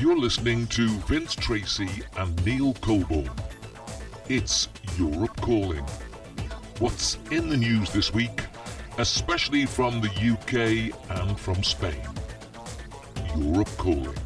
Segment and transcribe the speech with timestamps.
[0.00, 3.28] You're listening to Vince Tracy and Neil Colbourne.
[4.30, 5.84] It's Europe Calling.
[6.78, 8.40] What's in the news this week,
[8.96, 12.00] especially from the UK and from Spain?
[13.36, 14.16] Europe Calling.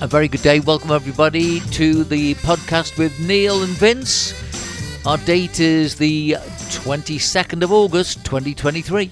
[0.00, 0.60] A very good day.
[0.60, 4.39] Welcome, everybody, to the podcast with Neil and Vince.
[5.06, 9.10] Our date is the 22nd of August, 2023.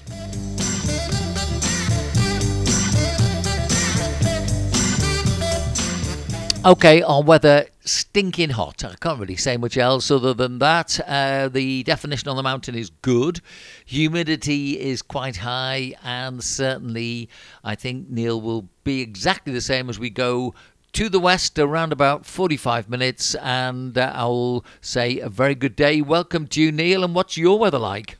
[6.63, 8.83] Okay, our weather stinking hot.
[8.83, 10.99] I can't really say much else other than that.
[11.07, 13.41] Uh, the definition on the mountain is good.
[13.85, 17.29] Humidity is quite high, and certainly,
[17.63, 20.53] I think Neil will be exactly the same as we go
[20.93, 23.35] to the west around about 45 minutes.
[23.35, 26.01] And uh, I'll say a very good day.
[26.01, 27.03] Welcome to you, Neil.
[27.03, 28.17] And what's your weather like?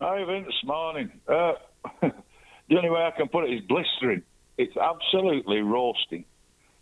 [0.00, 0.54] Hi, Vince.
[0.64, 1.10] Morning.
[1.26, 1.54] Uh,
[2.00, 4.22] the only way I can put it is blistering.
[4.56, 6.24] It's absolutely roasting.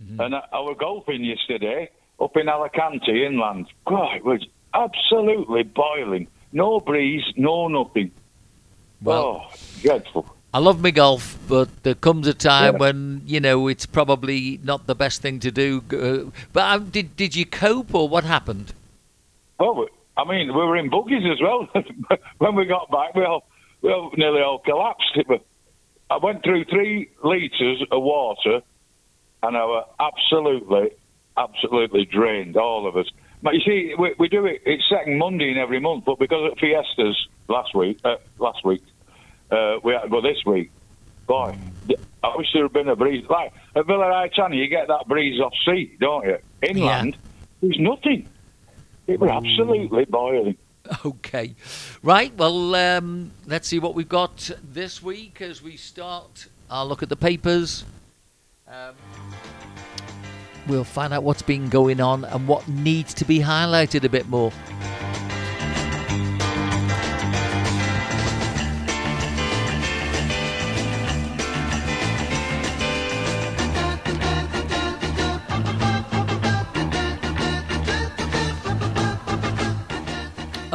[0.03, 0.21] Mm-hmm.
[0.21, 3.69] And I, I was golfing yesterday up in Alicante inland.
[3.87, 6.29] God, it was absolutely boiling.
[6.53, 8.11] No breeze, no nothing.
[9.03, 10.36] Well, oh, dreadful.
[10.57, 12.81] I love my golf, but there comes a time yeah.
[12.81, 15.85] when you know it's probably not the best thing to do.
[15.93, 18.73] Uh, but um, did did you cope, or what happened?
[19.61, 21.69] Well, I mean, we were in buggies as well.
[22.39, 23.47] when we got back, we all
[23.83, 25.19] we all nearly all collapsed.
[26.09, 28.63] I went through three litres of water
[29.43, 30.93] and I were absolutely,
[31.37, 33.11] absolutely drained, all of us.
[33.43, 34.63] But you see, we, we do it.
[34.65, 38.83] It's second Monday in every month, but because of Fiestas last week, uh, last week,
[39.51, 40.71] uh, we had to go this week.
[41.27, 41.57] Boy,
[42.23, 43.25] I wish there had been a breeze.
[43.29, 46.39] Like at Villa Aitana, you get that breeze off sea, don't you?
[46.63, 47.31] Inland, yeah.
[47.63, 48.29] there's nothing.
[49.07, 50.57] It was absolutely boiling.
[51.05, 51.57] Okay.
[52.01, 52.33] Right.
[52.37, 57.09] Well, um, let's see what we've got this week as we start I'll look at
[57.09, 57.85] the papers.
[58.69, 58.95] Um,
[60.67, 64.29] we'll find out what's been going on and what needs to be highlighted a bit
[64.29, 64.53] more.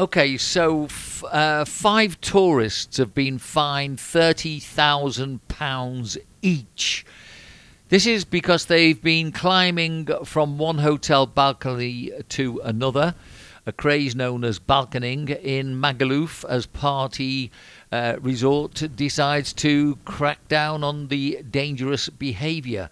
[0.02, 7.06] Okay, so f- uh, five tourists have been fined £30,000 each
[7.92, 13.16] this is because they've been climbing from one hotel balcony to another,
[13.66, 17.52] a craze known as balconing in Magaluf as party
[17.92, 22.90] uh, resort decides to crack down on the dangerous behaviour.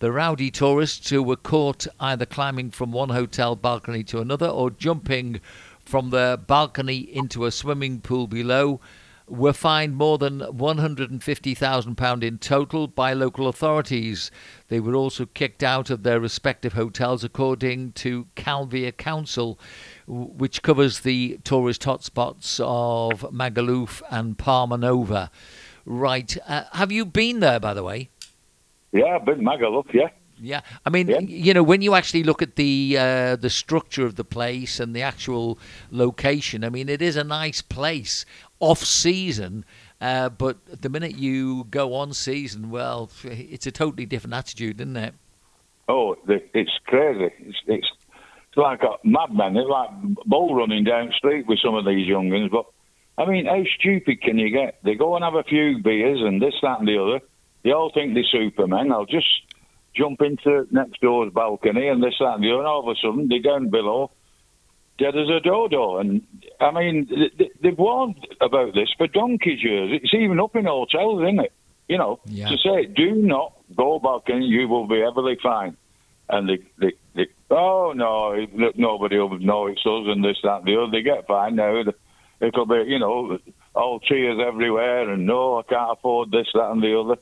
[0.00, 4.70] The rowdy tourists who were caught either climbing from one hotel balcony to another or
[4.70, 5.40] jumping
[5.92, 8.80] from their balcony into a swimming pool below
[9.28, 14.30] were fined more than £150,000 in total by local authorities.
[14.68, 19.60] They were also kicked out of their respective hotels, according to Calvia Council,
[20.06, 25.30] which covers the tourist hotspots of Magaluf and Palma Nova.
[25.84, 26.34] Right.
[26.48, 28.08] Uh, have you been there, by the way?
[28.92, 30.08] Yeah, I've been Magaluf, yeah.
[30.42, 31.20] Yeah, I mean, yeah.
[31.20, 34.94] you know, when you actually look at the uh, the structure of the place and
[34.94, 35.58] the actual
[35.90, 38.26] location, I mean, it is a nice place
[38.58, 39.64] off season.
[40.00, 44.96] Uh, but the minute you go on season, well, it's a totally different attitude, isn't
[44.96, 45.14] it?
[45.88, 47.32] Oh, it's crazy.
[47.38, 47.86] It's, it's,
[48.48, 49.56] it's like a madman.
[49.56, 49.90] It's like
[50.26, 52.50] bull running down the street with some of these youngins.
[52.50, 52.66] But
[53.16, 54.78] I mean, how stupid can you get?
[54.82, 57.20] They go and have a few beers and this, that, and the other.
[57.62, 58.88] They all think they're supermen.
[58.88, 59.28] They'll just
[59.94, 62.60] jump into next door's balcony and this, that, and the other.
[62.60, 64.10] And all of a sudden, they're down below,
[64.98, 65.98] dead as a dodo.
[65.98, 66.22] And
[66.60, 67.08] I mean,
[67.62, 70.00] they've warned about this for donkey's years.
[70.02, 71.52] It's even up in hotels, isn't it?
[71.88, 72.48] You know, yeah.
[72.48, 75.76] to say, do not go balcony, you will be heavily fined.
[76.28, 80.66] And they, they, they oh no, nobody will know it's us and this, that, and
[80.66, 80.92] the other.
[80.92, 81.82] They get fined now.
[82.40, 83.38] It'll be, you know,
[83.74, 87.16] all cheers everywhere and no, I can't afford this, that, and the other.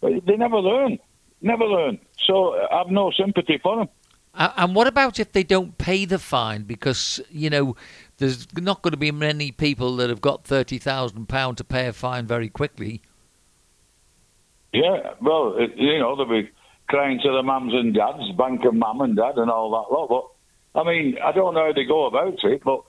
[0.00, 0.98] But they never learn.
[1.44, 1.98] Never learn.
[2.26, 3.88] So uh, I've no sympathy for them.
[4.36, 6.64] And what about if they don't pay the fine?
[6.64, 7.76] Because, you know,
[8.16, 12.26] there's not going to be many people that have got £30,000 to pay a fine
[12.26, 13.00] very quickly.
[14.72, 16.50] Yeah, well, you know, they'll be
[16.88, 20.08] crying to the mums and dads, bank of mum and dad and all that lot.
[20.08, 22.82] But, I mean, I don't know how they go about it, but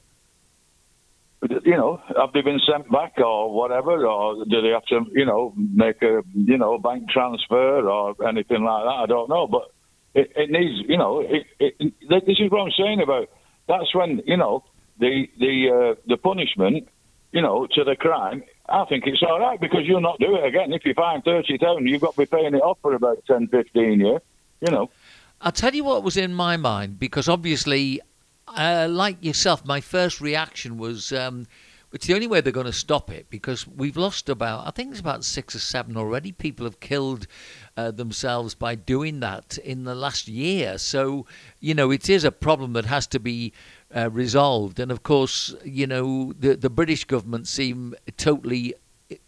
[1.63, 5.25] you know, have they been sent back or whatever, or do they have to, you
[5.25, 8.99] know, make a, you know, bank transfer or anything like that?
[9.03, 9.71] I don't know, but
[10.13, 13.29] it, it needs, you know, it, it, this is what I'm saying about
[13.67, 14.63] that's when you know
[14.99, 16.87] the the uh, the punishment,
[17.31, 18.43] you know, to the crime.
[18.67, 20.73] I think it's all right because you'll not do it again.
[20.73, 23.47] If you find thirty thousand, you've got to be paying it off for about 10,
[23.47, 24.21] 15 years.
[24.61, 24.89] You know.
[25.41, 28.01] I'll tell you what was in my mind because obviously,
[28.47, 31.11] uh, like yourself, my first reaction was.
[31.11, 31.47] Um,
[31.93, 34.91] it's the only way they're going to stop it because we've lost about, I think
[34.91, 36.33] it's about six or seven already.
[36.33, 37.25] People have killed
[37.77, 40.77] uh, themselves by doing that in the last year.
[40.77, 41.25] So,
[41.61, 43.53] you know, it is a problem that has to be
[43.95, 44.77] uh, resolved.
[44.81, 48.73] And of course, you know, the, the British government seem totally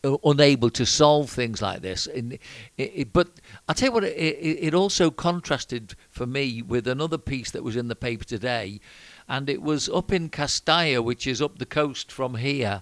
[0.04, 2.08] unable to solve things like this.
[2.08, 2.42] It,
[2.78, 3.30] it, but
[3.68, 7.76] I'll tell you what, it, it also contrasted for me with another piece that was
[7.76, 8.80] in the paper today
[9.28, 12.82] and it was up in Castilla, which is up the coast from here.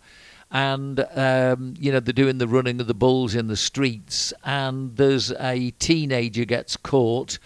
[0.51, 4.95] And um, you know they're doing the running of the bulls in the streets, and
[4.95, 7.39] there's a teenager gets caught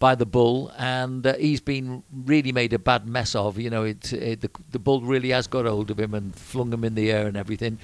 [0.00, 3.56] by the bull, and uh, he's been really made a bad mess of.
[3.56, 6.84] You know, it, the, the bull really has got hold of him and flung him
[6.84, 7.78] in the air and everything.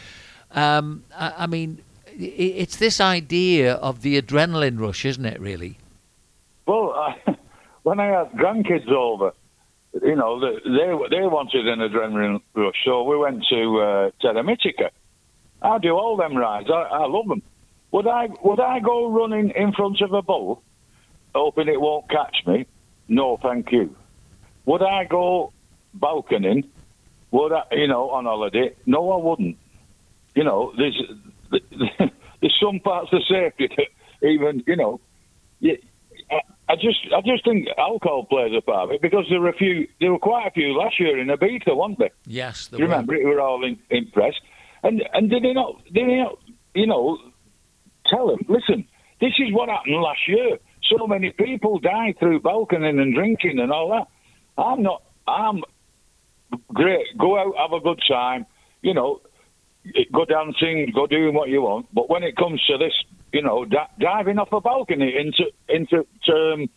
[0.56, 5.38] Um, I, I, mean, it, it's this idea of the adrenaline rush, isn't it?
[5.38, 5.78] Really.
[6.66, 7.34] Well, uh,
[7.82, 9.32] when I had grandkids over,
[10.02, 14.42] you know, they they wanted an adrenaline rush, so we went to uh, Terra
[15.62, 16.68] I do all them rides.
[16.70, 17.42] I, I love them.
[17.92, 20.62] Would I would I go running in front of a bull,
[21.34, 22.66] hoping it won't catch me?
[23.08, 23.94] No, thank you.
[24.66, 25.52] Would I go
[25.94, 26.64] balconing?
[27.30, 28.74] Would I, you know, on holiday?
[28.84, 29.56] No, I wouldn't.
[30.36, 31.02] You know, there's
[32.40, 35.00] there's some parts of safety that even you know,
[35.58, 35.76] you,
[36.68, 39.56] I just, I just think alcohol plays a part of it because there were a
[39.56, 42.10] few, there were quite a few last year in Ibiza, weren't there?
[42.26, 43.14] Yes, Do you remember?
[43.14, 44.40] It were all in, impressed,
[44.82, 46.38] and and did they not, did they not,
[46.74, 47.18] you know,
[48.06, 48.86] tell them, listen,
[49.20, 50.58] this is what happened last year.
[50.90, 54.08] So many people died through balconing and drinking and all that.
[54.60, 55.62] I'm not, I'm
[56.74, 57.06] great.
[57.16, 58.44] Go out, have a good time,
[58.82, 59.20] you know,
[60.12, 61.86] go dancing, go doing what you want.
[61.92, 62.92] But when it comes to this
[63.32, 66.68] you know, da- diving off a balcony into into um,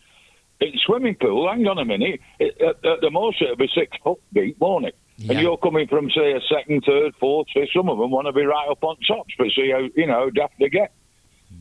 [0.60, 1.48] in swimming pool.
[1.50, 2.20] Hang on a minute.
[2.38, 4.96] It, at, at, the most, it'll be six foot deep, won't it?
[5.16, 5.32] Yeah.
[5.32, 7.48] And you're coming from, say, a second, third, fourth.
[7.54, 10.06] So some of them want to be right up on tops, but see how you
[10.06, 10.92] know daft they get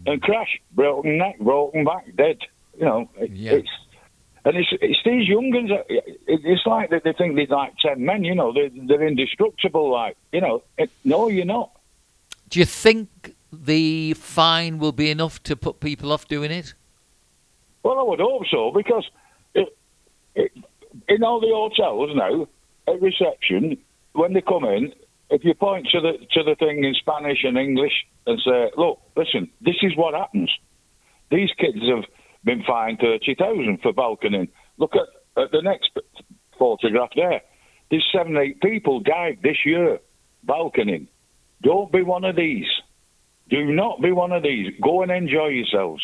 [0.05, 2.39] and crash, broken neck, broken back, dead.
[2.77, 3.51] You know, it, yeah.
[3.53, 3.69] it's
[4.45, 5.71] and it's it's these young ones.
[5.71, 5.83] Uh,
[6.27, 8.23] it's like that they think they're like ten men.
[8.23, 9.91] You know, they're, they're indestructible.
[9.91, 11.71] Like you know, it, no, you're not.
[12.49, 16.73] Do you think the fine will be enough to put people off doing it?
[17.83, 19.09] Well, I would hope so because
[19.53, 19.77] it,
[20.35, 20.51] it,
[21.07, 22.47] in all the hotels now,
[22.87, 23.77] at reception,
[24.13, 24.93] when they come in,
[25.29, 28.99] if you point to the to the thing in Spanish and English and say, "Look,
[29.15, 30.51] listen, this is what happens.
[31.29, 32.05] These kids have
[32.43, 34.49] been fined thirty thousand for balconing.
[34.77, 35.91] Look at, at the next
[36.57, 37.41] photograph there.
[37.89, 39.99] There's seven, eight people died this year
[40.43, 41.07] balconing.
[41.61, 42.67] Don't be one of these."
[43.49, 44.73] Do not be one of these.
[44.81, 46.03] Go and enjoy yourselves.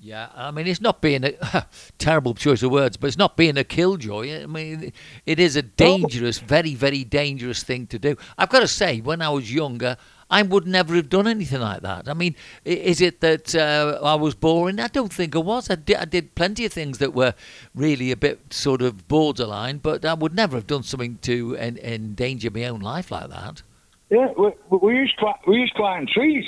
[0.00, 1.66] Yeah, I mean, it's not being a
[1.98, 4.42] terrible choice of words, but it's not being a killjoy.
[4.42, 4.92] I mean,
[5.26, 8.16] it is a dangerous, very, very dangerous thing to do.
[8.36, 9.96] I've got to say, when I was younger,
[10.32, 12.08] I would never have done anything like that.
[12.08, 12.34] I mean,
[12.64, 14.80] is it that uh, I was boring?
[14.80, 15.68] I don't think I was.
[15.68, 17.34] I did, I did plenty of things that were
[17.74, 21.76] really a bit sort of borderline, but I would never have done something to en-
[21.76, 23.62] endanger my own life like that.
[24.08, 26.46] Yeah, we, we used to, we used to climb trees,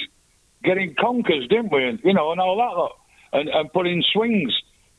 [0.64, 1.84] getting conkers, didn't we?
[1.84, 4.52] And, you know, and all that, and and putting swings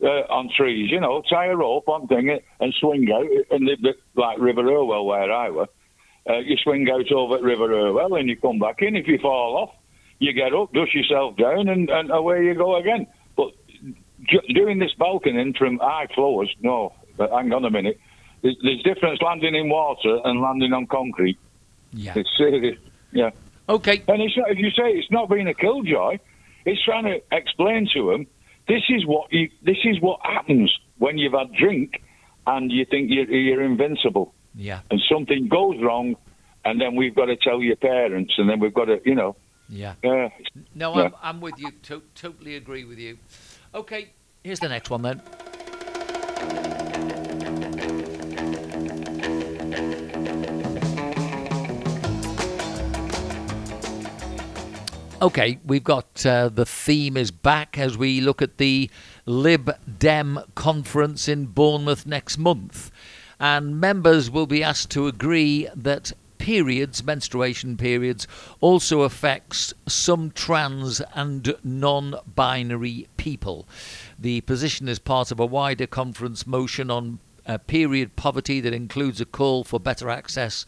[0.03, 0.91] uh, on trees.
[0.91, 3.25] You know, tie a rope on thing and swing out.
[3.49, 5.69] And the, like River Irwell, where I were,
[6.29, 8.95] uh, you swing out over at River Irwell and you come back in.
[8.95, 9.75] If you fall off,
[10.19, 13.07] you get up, dust yourself down, and, and away you go again.
[13.35, 13.51] But
[14.53, 16.93] doing this balcony from high floors, no.
[17.17, 17.99] But hang on a minute.
[18.41, 21.39] There's, there's difference landing in water and landing on concrete.
[21.93, 22.13] Yeah.
[22.15, 22.77] It's serious.
[23.11, 23.31] Yeah.
[23.67, 24.03] Okay.
[24.07, 26.19] And it's not, if you say it's not being a killjoy,
[26.65, 28.27] it's trying to explain to them
[28.67, 32.03] this is what you, this is what happens when you've had drink
[32.45, 34.34] and you think you're, you're invincible.
[34.55, 34.81] Yeah.
[34.89, 36.15] And something goes wrong,
[36.63, 39.35] and then we've got to tell your parents, and then we've got to, you know.
[39.67, 39.95] Yeah.
[40.03, 40.29] Uh,
[40.73, 40.93] no.
[40.93, 41.71] I'm, I'm with you.
[41.83, 43.17] To- totally agree with you.
[43.73, 44.11] Okay,
[44.43, 45.21] here's the next one then.
[55.21, 58.91] Okay, we've got uh, the theme is back as we look at the
[59.25, 62.91] Lib Dem conference in Bournemouth next month.
[63.39, 68.27] And members will be asked to agree that periods, menstruation periods,
[68.61, 73.67] also affects some trans and non binary people.
[74.19, 79.21] The position is part of a wider conference motion on uh, period poverty that includes
[79.21, 80.65] a call for better access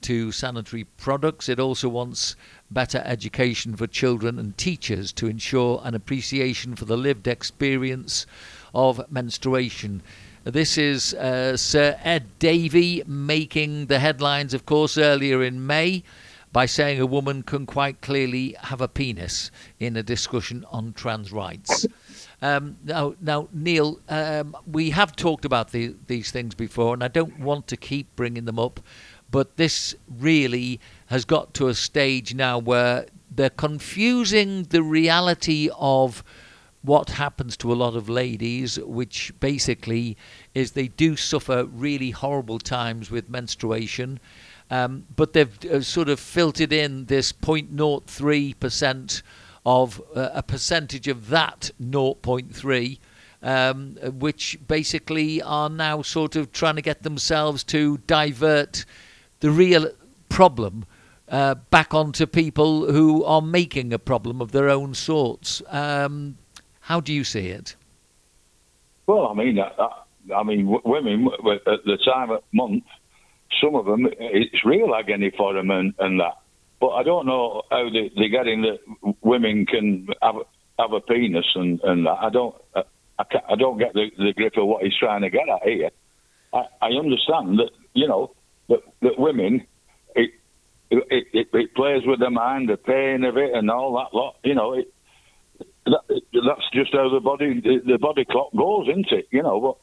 [0.00, 1.48] to sanitary products.
[1.48, 2.36] It also wants
[2.70, 8.26] better education for children and teachers to ensure an appreciation for the lived experience
[8.74, 10.02] of menstruation.
[10.44, 16.02] This is uh, Sir Ed Davey making the headlines, of course, earlier in May
[16.52, 21.30] by saying a woman can quite clearly have a penis in a discussion on trans
[21.30, 21.86] rights.
[22.42, 27.08] Um, now, now, Neil, um, we have talked about the, these things before, and I
[27.08, 28.80] don't want to keep bringing them up,
[29.30, 36.24] but this really has got to a stage now where they're confusing the reality of
[36.82, 40.16] what happens to a lot of ladies, which basically
[40.54, 44.18] is they do suffer really horrible times with menstruation.
[44.70, 49.22] Um, but they've uh, sort of filtered in this 0.03%
[49.64, 52.98] of uh, a percentage of that 0.3,
[53.42, 58.84] um, which basically are now sort of trying to get themselves to divert
[59.40, 59.90] the real
[60.28, 60.86] problem
[61.28, 65.62] uh, back onto people who are making a problem of their own sorts.
[65.68, 66.38] Um,
[66.82, 67.76] how do you see it?
[69.06, 71.28] Well, I mean, I, I mean, women
[71.66, 72.84] at the time of month
[73.62, 76.38] some of them, it's real agony for them and, and that.
[76.80, 80.36] But I don't know how they, they're getting that women can have,
[80.78, 82.18] have a penis and, and that.
[82.20, 82.82] I don't, uh,
[83.18, 85.90] I, I don't get the, the grip of what he's trying to get at here.
[86.52, 88.34] I, I understand that, you know,
[88.68, 89.66] that, that women,
[90.16, 90.30] it,
[90.90, 94.36] it, it, it plays with the mind, the pain of it and all that lot.
[94.42, 94.92] You know, it,
[95.86, 99.28] that, that's just how the body the, the body clock goes, isn't it?
[99.30, 99.76] You know, but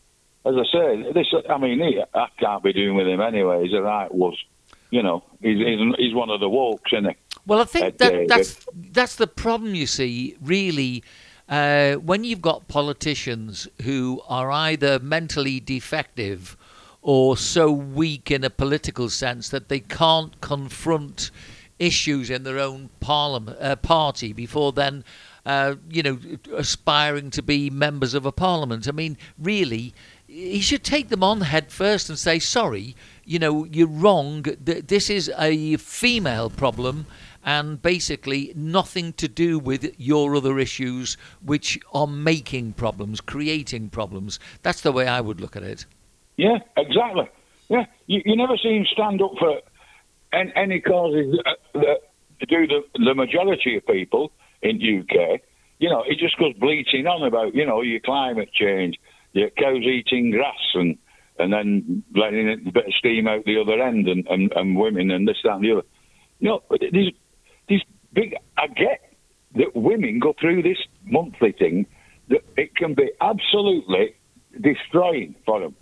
[0.46, 3.64] as I say, this, I mean, he, I can't be doing with him anyway.
[3.64, 4.38] He's a right was,
[4.90, 7.16] you know, he's, he's, he's one of the walks, isn't he?
[7.46, 9.76] Well, I think that, that's that's the problem.
[9.76, 11.04] You see, really,
[11.48, 16.56] uh, when you've got politicians who are either mentally defective
[17.02, 21.32] or so weak in a political sense that they can't confront
[21.80, 25.04] issues in their own parliament uh, party before then.
[25.46, 26.20] Uh, you know,
[26.56, 28.88] aspiring to be members of a parliament.
[28.88, 29.94] I mean, really,
[30.28, 34.44] he should take them on head first and say, sorry, you know, you're wrong.
[34.44, 37.06] This is a female problem
[37.44, 44.40] and basically nothing to do with your other issues, which are making problems, creating problems.
[44.62, 45.86] That's the way I would look at it.
[46.38, 47.30] Yeah, exactly.
[47.70, 49.62] Yeah, you, you never see him stand up for
[50.34, 51.40] any, any causes
[51.74, 51.98] that,
[52.48, 54.32] do the, the majority of people
[54.62, 55.42] in UK.
[55.80, 58.98] You know, he just goes bleating on about, you know, your climate change
[59.34, 60.98] your cows eating grass and
[61.38, 65.10] and then letting a bit of steam out the other end and, and, and women
[65.10, 65.88] and this, that and the other.
[66.40, 67.14] You know, these,
[67.70, 67.80] these
[68.12, 69.14] big, I get
[69.56, 71.86] that women go through this monthly thing
[72.28, 74.16] that it can be absolutely
[74.60, 75.78] destroying for them.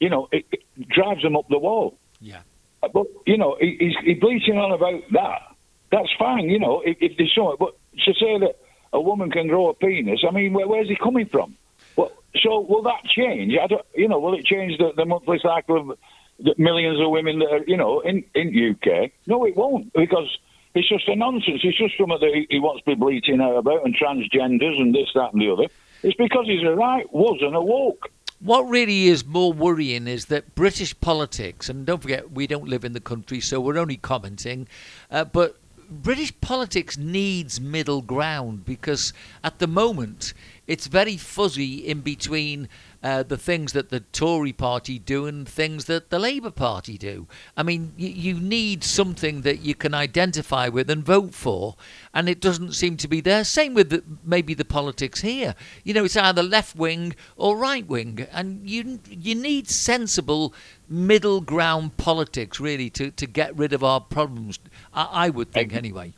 [0.00, 1.96] You know, it, it drives them up the wall.
[2.20, 2.42] Yeah.
[2.82, 5.56] But, you know, he, he's, he's bleating on about that.
[5.90, 7.56] That's fine, you know, if, if there's something.
[7.58, 8.56] But to say that
[8.92, 11.56] a woman can grow a penis, I mean, where, where's he coming from?
[11.96, 13.54] Well, So will that change?
[13.62, 15.98] I don't, you know, will it change the, the monthly cycle of
[16.38, 19.10] the millions of women that are, you know, in in UK?
[19.26, 20.28] No, it won't because
[20.74, 21.60] it's just a nonsense.
[21.64, 24.94] It's just something that he, he wants to be bleating out about and transgenders and
[24.94, 25.66] this, that, and the other.
[26.02, 28.08] It's because he's a right was and a woke.
[28.40, 32.86] What really is more worrying is that British politics, and don't forget, we don't live
[32.86, 34.66] in the country, so we're only commenting,
[35.10, 35.59] uh, but
[35.90, 40.32] British politics needs middle ground because at the moment
[40.66, 42.68] it's very fuzzy in between
[43.02, 47.26] uh, the things that the Tory party do and things that the Labour Party do.
[47.56, 51.76] I mean, y- you need something that you can identify with and vote for,
[52.14, 53.42] and it doesn't seem to be there.
[53.42, 55.54] Same with the, maybe the politics here.
[55.82, 60.54] You know, it's either left wing or right wing, and you you need sensible
[60.88, 64.58] middle ground politics really to, to get rid of our problems.
[64.92, 66.12] I, I would think anyway.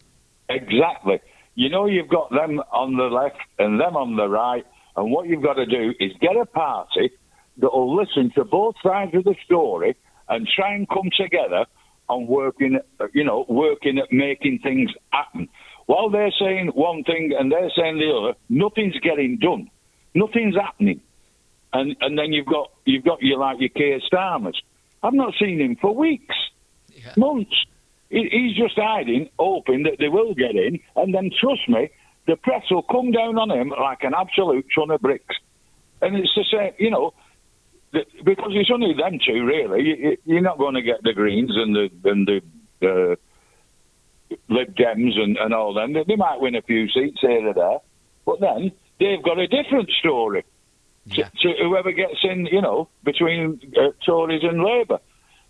[0.48, 1.20] Exactly.
[1.54, 5.26] You know, you've got them on the left and them on the right, and what
[5.26, 7.10] you've got to do is get a party
[7.58, 9.96] that will listen to both sides of the story
[10.28, 11.66] and try and come together
[12.08, 12.78] on working,
[13.12, 15.48] you know, working at making things happen.
[15.86, 19.70] While they're saying one thing and they're saying the other, nothing's getting done.
[20.14, 21.00] Nothing's happening.
[21.72, 24.56] And and then you've got you've got you like your Keir Starmers.
[25.02, 26.36] I've not seen him for weeks,
[26.94, 27.12] yeah.
[27.16, 27.54] months
[28.12, 31.90] he's just hiding, hoping that they will get in, and then trust me,
[32.26, 35.36] the press will come down on him like an absolute ton of bricks.
[36.00, 37.14] And it's the same, you know,
[37.92, 40.18] because it's only them two really.
[40.24, 42.40] You're not going to get the Greens and the and the
[42.86, 43.16] uh,
[44.48, 45.92] Lib Dems and, and all them.
[45.92, 47.78] They might win a few seats here or there,
[48.24, 50.44] but then they've got a different story.
[51.04, 51.28] Yeah.
[51.42, 55.00] to, to whoever gets in, you know, between uh, Tories and Labour.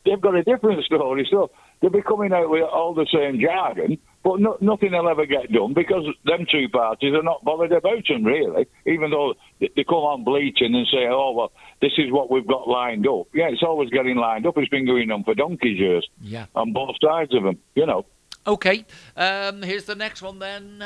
[0.04, 1.28] They've got a different story.
[1.30, 1.50] So
[1.82, 5.52] they'll be coming out with all the same jargon, but no, nothing will ever get
[5.52, 9.96] done because them two parties are not bothered about them, really, even though they, come
[9.98, 13.26] on bleating and say, oh, well, this is what we've got lined up.
[13.34, 14.56] Yeah, it's always getting lined up.
[14.56, 16.46] It's been going on for donkey's years Yeah.
[16.54, 18.06] on both sides of them, you know.
[18.46, 18.84] Okay.
[19.16, 20.84] Um, here's the next one then.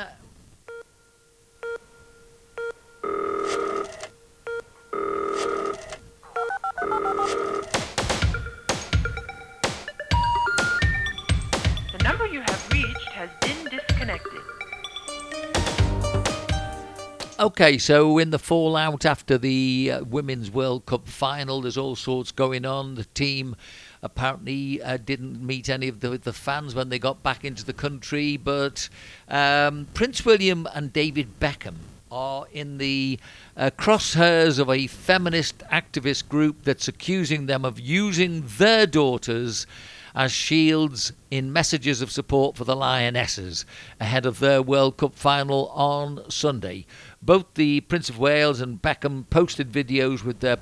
[13.17, 14.41] Has been disconnected.
[17.39, 22.31] Okay, so in the fallout after the uh, Women's World Cup final, there's all sorts
[22.31, 22.93] going on.
[22.93, 23.55] The team
[24.03, 27.73] apparently uh, didn't meet any of the, the fans when they got back into the
[27.73, 28.87] country, but
[29.29, 31.77] um, Prince William and David Beckham
[32.11, 33.19] are in the
[33.55, 39.65] uh, crosshairs of a feminist activist group that's accusing them of using their daughters
[40.17, 43.65] as shields in messages of support for the Lionesses
[43.99, 46.87] ahead of their World Cup final on Sunday.
[47.21, 50.57] Both the Prince of Wales and Beckham posted videos with their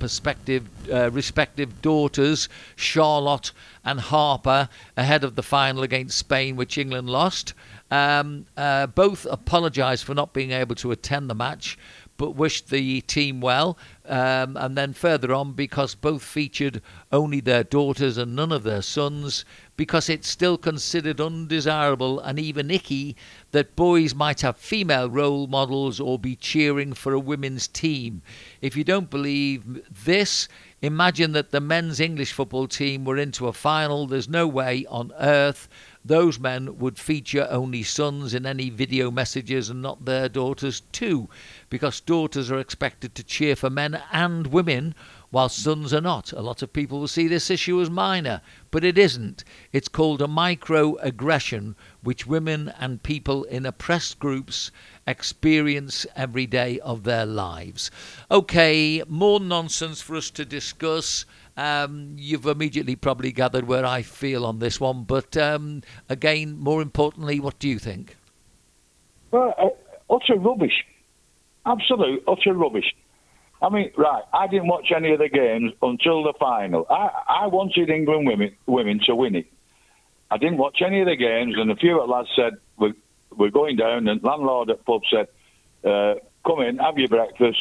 [0.92, 3.54] uh, respective daughters, Charlotte
[3.86, 7.54] and Harper, ahead of the final against Spain, which England lost.
[7.90, 11.78] Um, uh, both apologised for not being able to attend the match,
[12.18, 13.78] but wished the team well.
[14.06, 16.82] Um, and then further on, because both featured
[17.12, 19.46] only their daughters and none of their sons,
[19.78, 23.16] because it's still considered undesirable and even icky
[23.52, 28.22] that boys might have female role models or be cheering for a women's team.
[28.62, 30.48] If you don't believe this,
[30.82, 34.06] imagine that the men's English football team were into a final.
[34.06, 35.68] There's no way on earth
[36.06, 41.28] those men would feature only sons in any video messages and not their daughters too,
[41.70, 44.96] because daughters are expected to cheer for men and women,
[45.36, 46.32] while sons are not.
[46.32, 48.40] A lot of people will see this issue as minor,
[48.72, 49.44] but it isn't.
[49.74, 54.72] It's called a microaggression, which women and people in oppressed groups
[55.06, 57.92] experience every day of their lives.
[58.32, 61.26] Okay, more nonsense for us to discuss.
[61.58, 66.82] Um, you've immediately probably gathered where I feel on this one, but um, again, more
[66.82, 68.16] importantly, what do you think?
[69.32, 70.86] Well, uh, utter rubbish.
[71.66, 72.96] Absolute utter rubbish.
[73.62, 76.86] I mean, right, I didn't watch any of the games until the final.
[76.90, 77.10] I,
[77.44, 79.48] I wanted England women women to win it.
[80.30, 82.94] I didn't watch any of the games, and a few lads said, we're,
[83.36, 85.28] we're going down, and landlord at pub said,
[85.90, 87.60] uh, come in, have your breakfast,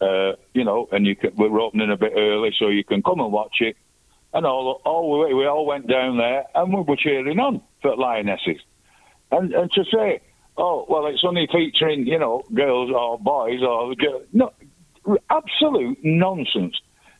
[0.00, 3.20] uh, you know, and you can, we're opening a bit early so you can come
[3.20, 3.76] and watch it.
[4.32, 7.96] And all, all we, we all went down there and we were cheering on for
[7.96, 8.60] Lionesses.
[9.30, 10.20] And, and to say,
[10.56, 13.94] oh, well, it's only featuring, you know, girls or boys or.
[14.32, 14.52] No,
[15.30, 16.74] absolute nonsense.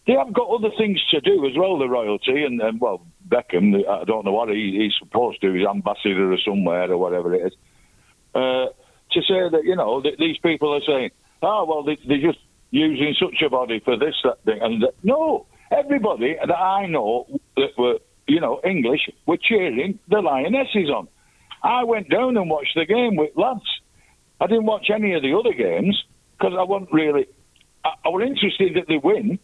[0.06, 3.74] They have got other things to do as well, the royalty, and, and well, Beckham,
[3.88, 7.46] I don't know what he, he's supposed to, he's ambassador or somewhere or whatever it
[7.46, 7.52] is.
[8.34, 8.66] Uh,
[9.12, 11.10] to say that, you know, these people are saying,
[11.42, 12.38] oh, well, they, they're just
[12.70, 14.58] using such a body for this, that thing.
[14.60, 14.94] And that.
[15.02, 21.08] no, everybody that I know that were, you know, English were cheering the Lionesses on.
[21.66, 23.60] I went down and watched the game with lads.
[24.40, 26.00] I didn't watch any of the other games
[26.38, 27.26] because I wasn't really.
[27.84, 29.38] I, I was interested that they win,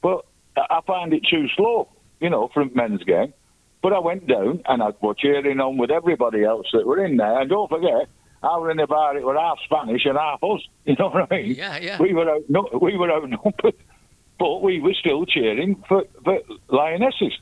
[0.00, 0.24] but
[0.56, 1.88] I I find it too slow,
[2.20, 3.34] you know, for a men's game.
[3.82, 7.16] But I went down and I was cheering on with everybody else that were in
[7.16, 7.40] there.
[7.40, 8.08] And don't forget,
[8.42, 9.16] I was in the bar.
[9.16, 10.60] It were half Spanish and half us.
[10.84, 11.54] You know what I mean?
[11.56, 12.00] Yeah, yeah.
[12.00, 12.42] We were out.
[12.48, 13.74] No, we were outnumbered,
[14.38, 17.32] but we were still cheering for, for lionesses.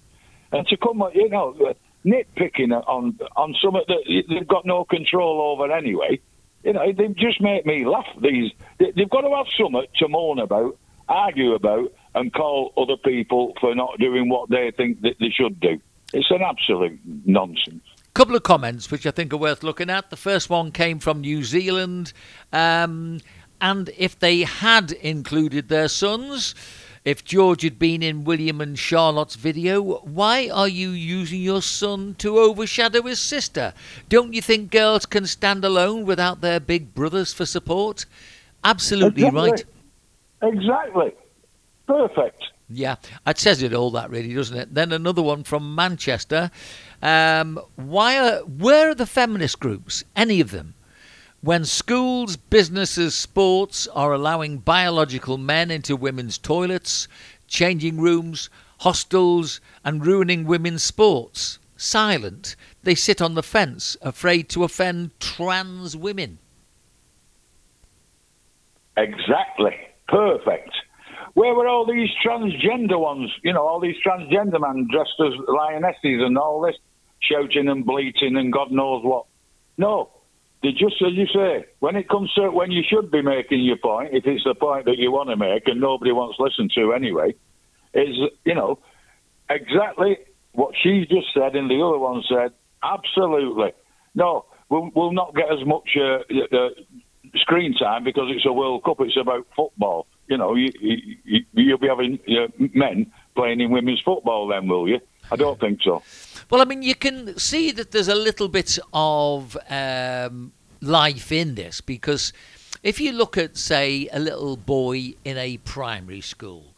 [0.53, 5.73] And to come, you know, nitpicking on on something that they've got no control over
[5.73, 6.21] anyway.
[6.65, 8.07] You know, they just make me laugh.
[8.21, 12.97] These they, they've got to have something to moan about, argue about, and call other
[12.97, 15.81] people for not doing what they think that they should do.
[16.13, 17.83] It's an absolute nonsense.
[18.15, 20.11] couple of comments which I think are worth looking at.
[20.11, 22.13] The first one came from New Zealand,
[22.53, 23.21] um,
[23.61, 26.55] and if they had included their sons,
[27.05, 32.15] if George had been in William and Charlotte's video, why are you using your son
[32.19, 33.75] to overshadow his sister?
[34.09, 38.07] Don't you think girls can stand alone without their big brothers for support?
[38.63, 39.51] Absolutely Exactly.
[39.51, 39.65] right.
[40.55, 41.13] Exactly.
[41.87, 42.43] Perfect.
[42.69, 44.75] Yeah, it says it all, that really, doesn't it?
[44.75, 46.51] Then another one from Manchester.
[47.03, 50.05] Um, why are where are the feminist groups?
[50.17, 50.75] Any of them?
[51.45, 57.09] When schools, businesses, sports are allowing biological men into women's toilets,
[57.49, 61.59] changing rooms, hostels, and ruining women's sports.
[61.77, 62.55] Silent.
[62.85, 66.39] They sit on the fence, afraid to offend trans women.
[68.97, 69.77] Exactly.
[70.07, 70.71] Perfect.
[71.35, 73.33] where were all these transgender ones?
[73.43, 76.77] You know, all these transgender men dressed as lionesses and all this
[77.21, 79.25] shouting and bleating and God knows what.
[79.77, 80.11] No,
[80.63, 83.77] they just, as you say, when it comes to when you should be making your
[83.77, 86.69] point, if it's the point that you want to make and nobody wants to listen
[86.77, 87.35] to anyway,
[87.95, 88.79] is, you know,
[89.51, 90.19] exactly
[90.53, 92.53] what she just said and the other one said.
[92.83, 93.73] Absolutely.
[94.15, 96.69] No, we'll, we'll not get as much uh, uh,
[97.37, 99.01] screen time because it's a World Cup.
[99.01, 100.07] It's about football.
[100.29, 104.89] You know, you, you, you'll be having uh, men playing in women's football then, will
[104.89, 105.01] you?
[105.31, 106.03] I don't think so.
[106.53, 111.55] Well, I mean, you can see that there's a little bit of um, life in
[111.55, 112.35] this because
[112.83, 116.75] if you look at, say, a little boy in a primary school,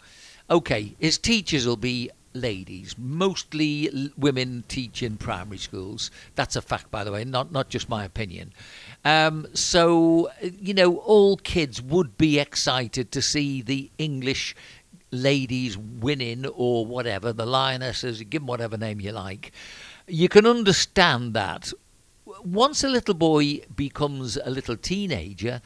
[0.49, 6.13] okay, his teachers will be ladies, mostly women teach in primary schools.
[6.37, 8.53] That's a fact, by the way, not not just my opinion.
[9.05, 14.55] Um, so you know, all kids would be excited to see the English
[15.11, 19.53] ladies winning or whatever, the lionesses, give them whatever name you like.
[20.07, 21.73] You can understand that.
[22.43, 25.61] Once a little boy becomes a little teenager,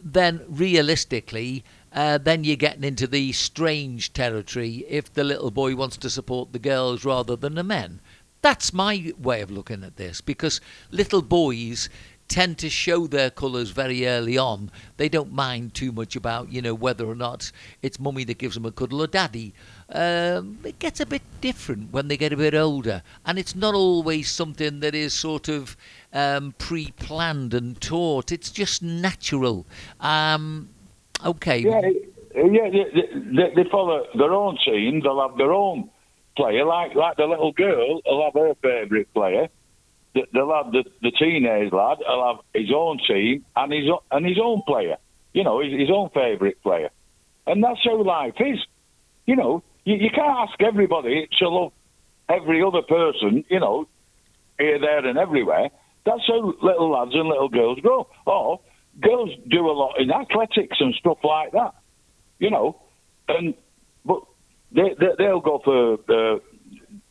[0.00, 5.96] then realistically, uh, then you're getting into the strange territory if the little boy wants
[5.96, 8.00] to support the girls rather than the men.
[8.42, 11.88] That's my way of looking at this because little boys
[12.28, 14.70] tend to show their colours very early on.
[14.96, 18.54] They don't mind too much about, you know, whether or not it's mummy that gives
[18.54, 19.54] them a cuddle or daddy.
[19.90, 23.74] Um, it gets a bit different when they get a bit older, and it's not
[23.74, 25.76] always something that is sort of
[26.12, 28.32] um, pre-planned and taught.
[28.32, 29.66] It's just natural.
[30.00, 30.70] Um,
[31.24, 31.58] okay.
[31.58, 31.80] Yeah,
[32.34, 32.70] yeah.
[32.70, 32.84] They,
[33.14, 35.00] they, they follow their own team.
[35.00, 35.90] They'll have their own
[36.36, 38.00] player, like like the little girl.
[38.06, 39.48] will have her favourite player
[40.14, 44.24] the, the lad, the, the teenage lad, will have his own team and his and
[44.26, 44.96] his own player.
[45.32, 46.90] You know, his, his own favourite player,
[47.46, 48.58] and that's how life is.
[49.26, 51.72] You know, you, you can't ask everybody to love
[52.28, 53.44] every other person.
[53.48, 53.88] You know,
[54.58, 55.70] here, there, and everywhere.
[56.06, 58.08] That's how little lads and little girls grow.
[58.26, 58.60] Or
[59.00, 61.74] girls do a lot in athletics and stuff like that.
[62.38, 62.80] You know,
[63.28, 63.54] and
[64.04, 64.20] but
[64.70, 66.38] they, they they'll go for uh,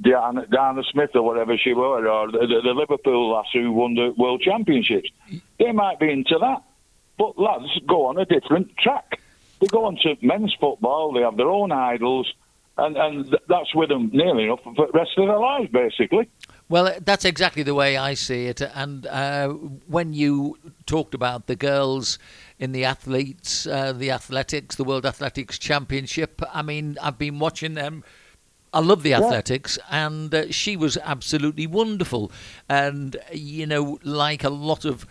[0.04, 4.14] Diana, Diana Smith or whatever she was, or the, the, Liverpool lass who won the
[4.18, 5.10] World Championships.
[5.60, 6.64] They might be into that.
[7.18, 9.20] But lads go on a different track.
[9.62, 12.34] They go on to men's football, they have their own idols,
[12.78, 16.30] and, and that's with them nearly enough for the rest of their lives, basically.
[16.70, 18.62] Well, that's exactly the way I see it.
[18.62, 22.18] And uh, when you talked about the girls
[22.58, 27.76] in the athletes, uh, the athletics, the World Athletics Championship, I mean, I've been watching
[27.76, 28.04] them
[28.74, 30.08] I love the athletics, yeah.
[30.08, 32.32] and uh, she was absolutely wonderful.
[32.68, 35.06] And you know, like a lot of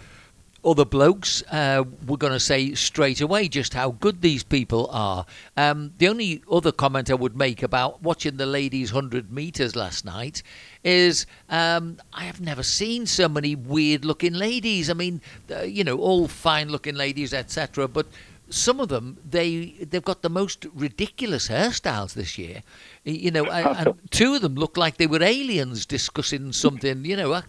[0.65, 5.27] other blokes, uh, we're going to say straight away just how good these people are.
[5.57, 10.05] Um, the only other comment I would make about watching the ladies' 100 metres last
[10.05, 10.43] night
[10.85, 14.89] is um, I have never seen so many weird looking ladies.
[14.89, 15.21] I mean,
[15.51, 17.89] uh, you know, all fine looking ladies, etc.
[17.89, 18.07] But
[18.53, 22.63] some of them they they've got the most ridiculous hairstyles this year.
[23.05, 27.05] You know, and two of them look like they were aliens discussing something.
[27.05, 27.43] You know, I,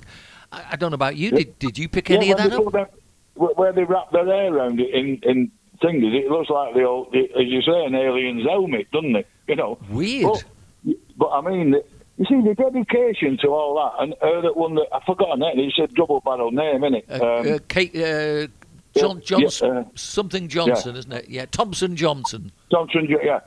[0.51, 1.31] I don't know about you.
[1.31, 2.71] Did did you pick any of that up?
[2.71, 2.87] Them,
[3.35, 7.13] where they wrap their hair around it in in things, it looks like the old,
[7.15, 9.27] as you say, an alien's helmet, doesn't it?
[9.47, 10.45] You know, weird.
[10.83, 11.75] But, but I mean.
[12.15, 15.35] You see the dedication to all that, and her that one that I forgot her
[15.35, 15.57] name.
[15.57, 17.05] It's a double barrel name, isn't it?
[17.09, 18.47] Uh, um, uh, Kate, uh,
[18.95, 20.99] John Johnson, yeah, uh, something Johnson, yeah.
[20.99, 21.29] isn't it?
[21.29, 22.51] Yeah, Thompson Johnson.
[22.71, 23.39] Thompson, yeah,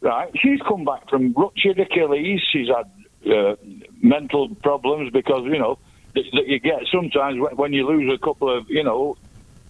[0.00, 0.30] right.
[0.36, 2.40] She's come back from ruptured Achilles.
[2.52, 3.56] She's had uh,
[4.02, 5.78] mental problems because you know
[6.14, 9.16] that, that you get sometimes when, when, you lose a couple of you know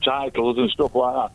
[0.04, 1.32] titles and stuff like that.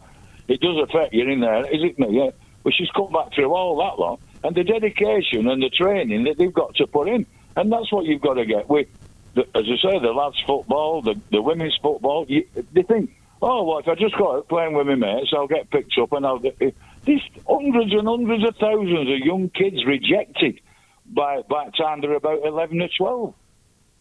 [0.48, 2.18] It does affect you in there, is it me?
[2.18, 2.30] Yeah.
[2.64, 6.38] But she's come back through all that long, and the dedication and the training that
[6.38, 8.88] they've got to put in, and that's what you've got to get with.
[9.36, 12.26] The, as I say, the lads' football, the, the women's football.
[12.28, 15.48] You, they think oh, well, if I just go out playing with my mates, I'll
[15.48, 16.58] get picked up and I'll get.
[16.60, 20.60] There's hundreds and hundreds of thousands of young kids rejected
[21.06, 23.34] by, by the time they're about 11 or 12.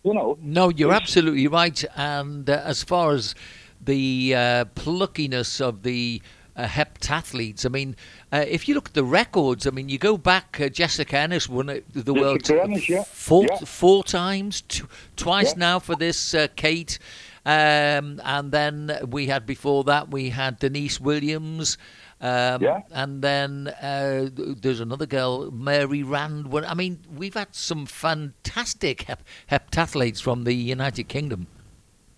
[0.04, 0.38] You know.
[0.40, 1.82] No, you're absolutely right.
[1.96, 3.34] And uh, as far as
[3.80, 6.20] the uh, pluckiness of the
[6.56, 7.66] uh, heptathletes.
[7.66, 7.96] I mean,
[8.32, 11.48] uh, if you look at the records, I mean, you go back, uh, Jessica Ennis
[11.48, 13.02] won the Jessica world Ennis, yeah.
[13.04, 13.58] four, yeah.
[13.58, 14.84] four times, t-
[15.16, 15.58] twice yeah.
[15.58, 16.98] now for this uh, Kate.
[17.46, 21.76] Um, and then we had before that we had Denise Williams.
[22.20, 22.80] Um, yeah.
[22.90, 26.54] And then uh, there's another girl, Mary Rand.
[26.66, 31.46] I mean, we've had some fantastic hep- heptathletes from the United Kingdom.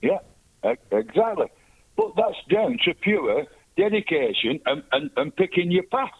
[0.02, 0.18] Yeah,
[0.62, 1.46] exactly.
[1.96, 6.10] But that's down to pure dedication and, and, and picking your path.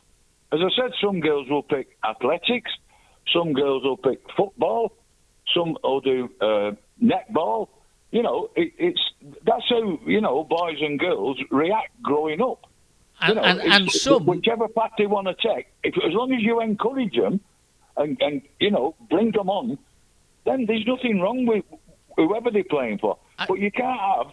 [0.53, 2.71] as I said, some girls will pick athletics,
[3.33, 4.93] some girls will pick football,
[5.55, 7.69] some will do uh, netball.
[8.17, 9.03] You know, it, it's
[9.49, 12.61] that's how you know boys and girls react growing up.
[13.27, 16.33] You And, know, and, and some, whichever path they want to take, if, as long
[16.37, 17.35] as you encourage them
[18.01, 19.67] and, and you know bring them on,
[20.47, 21.65] then there's nothing wrong with
[22.17, 23.19] whoever they're playing for.
[23.39, 24.29] I- but you can't have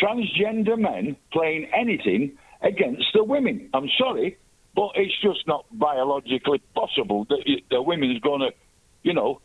[0.00, 2.22] transgender men playing anything
[2.60, 3.70] against the women.
[3.74, 4.36] I'm sorry,
[4.74, 8.50] but it's just not biologically possible that the women's going to,
[9.02, 9.40] you know,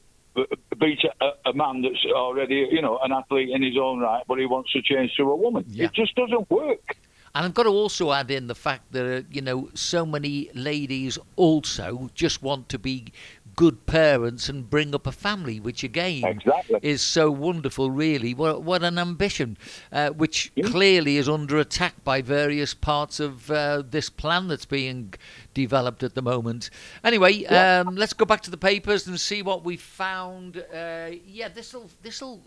[0.79, 4.37] beat a, a man that's already, you know, an athlete in his own right, but
[4.37, 5.63] he wants to change to a woman.
[5.67, 5.85] Yeah.
[5.85, 6.97] It just doesn't work.
[7.33, 10.49] And I've got to also add in the fact that, uh, you know, so many
[10.53, 13.11] ladies also just want to be
[13.55, 16.79] good parents and bring up a family, which again Exactly.
[16.81, 18.33] is so wonderful, really.
[18.33, 19.57] What, what an ambition,
[19.91, 20.67] uh, which Yeah.
[20.67, 25.13] clearly is under attack by various parts of uh, this plan that's being
[25.53, 26.69] developed at the moment.
[27.03, 27.83] Anyway, Yeah.
[27.87, 30.57] um, let's go back to the papers and see what we found.
[30.73, 32.41] Uh, yeah, this'll this'll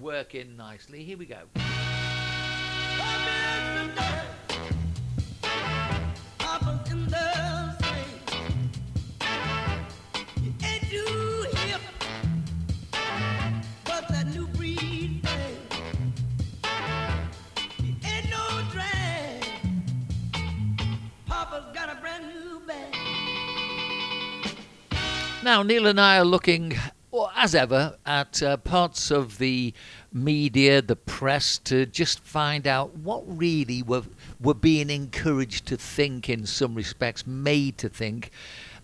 [0.00, 1.02] work in nicely.
[1.04, 1.38] Here we go.
[25.42, 26.78] Now, Neil and I are looking,
[27.10, 29.74] well, as ever, at uh, parts of the
[30.12, 34.04] media, the press, to just find out what really we're,
[34.40, 38.30] we're being encouraged to think in some respects, made to think.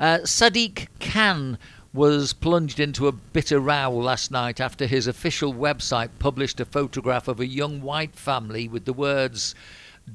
[0.01, 1.59] Uh, Sadiq Khan
[1.93, 7.29] was plunged into a bitter row last night after his official website published a photograph
[7.29, 9.55] of a young white family with the words,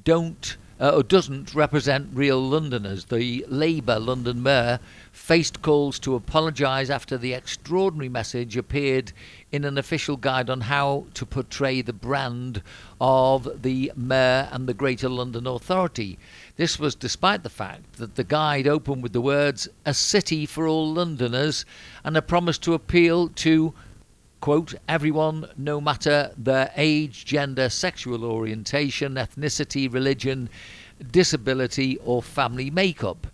[0.03, 3.05] don't uh, or doesn't represent real Londoners.
[3.05, 4.79] The Labour London Mayor
[5.11, 9.13] faced calls to apologise after the extraordinary message appeared
[9.51, 12.61] in an official guide on how to portray the brand
[12.99, 16.17] of the Mayor and the Greater London Authority.
[16.55, 20.67] This was despite the fact that the guide opened with the words, a city for
[20.67, 21.65] all Londoners,
[22.03, 23.73] and a promise to appeal to
[24.43, 30.49] quote, everyone, no matter their age, gender, sexual orientation, ethnicity, religion,
[31.11, 33.25] disability, or family makeup.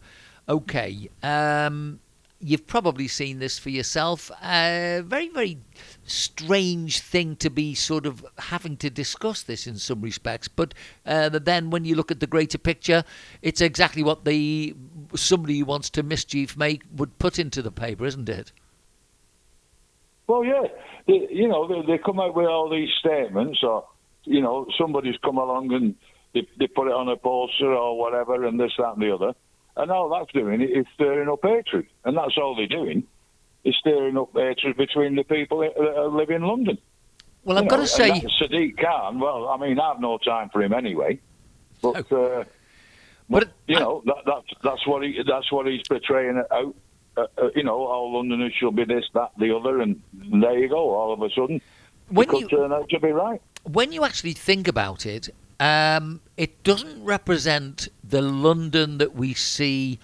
[0.48, 2.00] Okay, um,
[2.40, 4.30] you've probably seen this for yourself.
[4.44, 5.58] A very, very
[6.04, 10.48] strange thing to be sort of having to discuss this in some respects.
[10.48, 10.76] But
[11.08, 13.04] uh, then when you look at the greater picture,
[13.42, 14.76] it's exactly what the
[15.16, 18.52] somebody who wants to mischief make would put into the paper, isn't it?
[20.30, 20.68] Well, yeah,
[21.08, 23.86] they, you know, they, they come out with all these statements, or
[24.26, 25.96] you know, somebody's come along and
[26.34, 29.34] they, they put it on a poster or whatever, and this, that, and the other,
[29.76, 33.04] and all that's doing is stirring up hatred, and that's all they're doing
[33.64, 36.78] is stirring up hatred between the people that live in London.
[37.44, 38.12] Well, I've You got know, to say.
[38.40, 39.20] Sadiq Khan.
[39.20, 41.20] Well, I mean, I've no time for him anyway,
[41.82, 42.12] but.
[42.12, 42.44] Uh,
[43.32, 46.76] But you know that, that's that's what he that's what he's portraying out.
[47.20, 50.02] Uh, uh, you know, all Londoners should be this, that, the other, and
[50.42, 50.92] there you go.
[50.96, 51.62] All of a sudden,
[52.10, 53.42] When it could you- turn out to be right.
[53.64, 55.30] when you actually think about it,
[55.60, 60.00] um, it doesn't represent the London that we see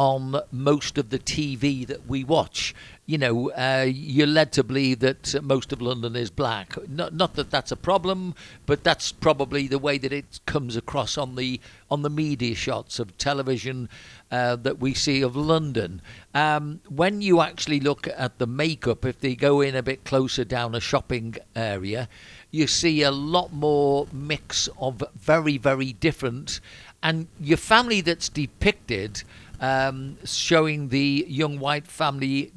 [0.00, 2.74] on most of the TV that we watch.
[3.04, 6.74] You know, uh, you're led to believe that most of London is black.
[6.88, 8.34] Not, not that that's a problem,
[8.64, 11.60] but that's probably the way that it comes across on the
[11.90, 13.90] on the media shots of television
[14.30, 16.00] uh, that we see of London.
[16.32, 20.44] Um, when you actually look at the makeup, if they go in a bit closer
[20.44, 22.08] down a shopping area,
[22.50, 26.60] you see a lot more mix of very, very different.
[27.02, 29.24] And your family that's depicted,
[29.60, 32.52] um, showing the young white family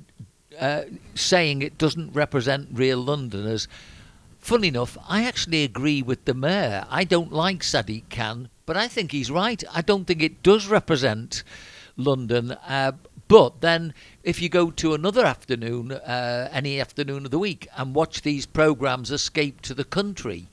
[0.60, 0.84] uh,
[1.16, 3.68] saying it doesn't represent real Londoners.
[4.40, 6.86] Funny enough, I actually agree with the mayor.
[6.90, 9.64] I don't like Sadiq Khan, but I think he's right.
[9.74, 11.44] I don't think it does represent
[11.98, 12.52] London.
[12.52, 12.94] Uh,
[13.28, 17.96] but then, if you go to another afternoon, uh, any afternoon of the week, and
[17.96, 20.50] watch these programs escape to the country,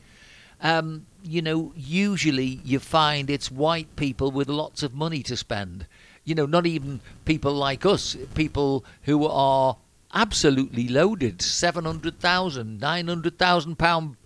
[0.62, 5.86] um, you know, usually you find it's white people with lots of money to spend.
[6.24, 9.76] You know, not even people like us, people who are
[10.12, 14.16] absolutely loaded 700,000, 900,000 pound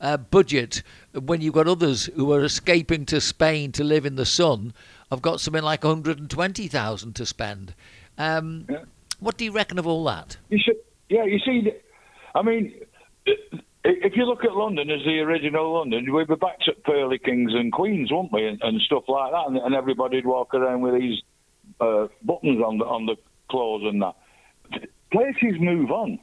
[0.00, 4.26] uh, budget when you've got others who are escaping to Spain to live in the
[4.26, 4.72] sun
[5.14, 7.74] I've got something like 120,000 to spend.
[8.18, 8.84] Um, Yeah.
[9.20, 10.36] What do you reckon of all that?
[10.50, 10.76] You should,
[11.08, 11.72] yeah, you see,
[12.34, 12.74] I mean,
[13.24, 17.52] if you look at London as the original London, we'd be back to pearly kings
[17.54, 20.94] and queens, wouldn't we, and, and stuff like that, and, and everybody'd walk around with
[20.94, 21.22] these
[21.80, 23.16] uh, buttons on the on the
[23.50, 24.14] clothes and that.
[25.12, 26.18] Places move on,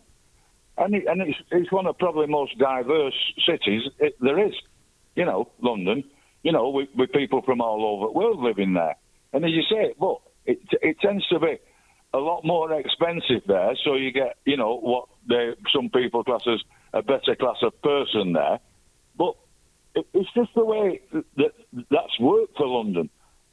[0.78, 3.16] and it, and it's it's one of probably most diverse
[3.48, 4.54] cities it, there is.
[5.16, 6.04] You know, London.
[6.44, 8.96] You know, with, with people from all over the world living there.
[9.32, 11.60] And as you say, look, it it tends to be
[12.14, 16.42] a lot more expensive there, so you get you know what they some people class
[16.48, 16.60] as
[16.94, 18.60] a better class of person there.
[19.18, 19.36] But
[19.96, 21.02] it, it's just the way
[21.38, 21.52] that
[21.90, 23.10] that's worked for London.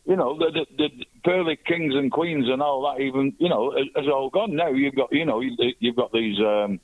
[0.09, 3.03] You know, the, the, the pearly kings and queens and all that.
[3.03, 4.71] Even you know, has, all gone now.
[4.71, 6.39] You've got you know, you, you've got these.
[6.41, 6.81] Um,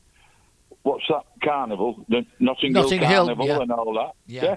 [0.83, 2.05] what's that carnival?
[2.11, 3.61] The Notting, Notting Hill Hill, Carnival yeah.
[3.63, 4.13] and all that.
[4.27, 4.57] Yeah.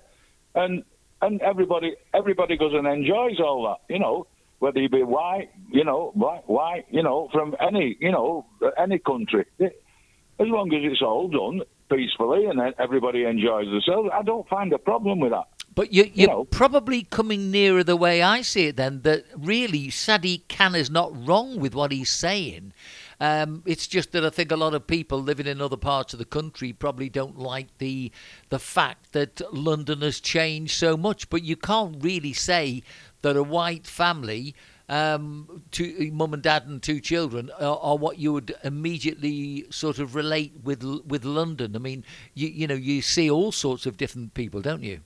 [0.54, 0.84] and
[1.22, 3.94] and everybody everybody goes and enjoys all that.
[3.94, 4.28] You know,
[4.60, 8.46] whether you be white, you know, black, white, you know, from any you know
[8.78, 9.46] any country.
[9.62, 14.78] As long as it's all done peacefully and everybody enjoys themselves, I don't find a
[14.78, 15.46] problem with that.
[15.78, 16.46] But you, you're know.
[16.46, 21.28] probably coming nearer the way I see it then, that really Sadiq Khan is not
[21.28, 22.74] wrong with what he's saying.
[23.20, 26.20] Um, it's just that I think a lot of people living in other parts of
[26.20, 28.12] the country probably don't like the
[28.50, 31.30] the fact that London has changed so much.
[31.30, 32.82] But you can't really say
[33.22, 34.56] that a white family,
[34.90, 40.00] um, two, mum and dad and two children, are, are what you would immediately sort
[40.00, 41.76] of relate with with London.
[41.76, 45.02] I mean, you you know you see all sorts of different people, don't you?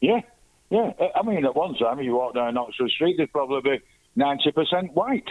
[0.00, 0.20] Yeah,
[0.70, 0.92] yeah.
[1.00, 3.84] I- I mean, at one time, if you walk down Oxford Street, there'd probably be
[4.16, 5.28] ninety percent white.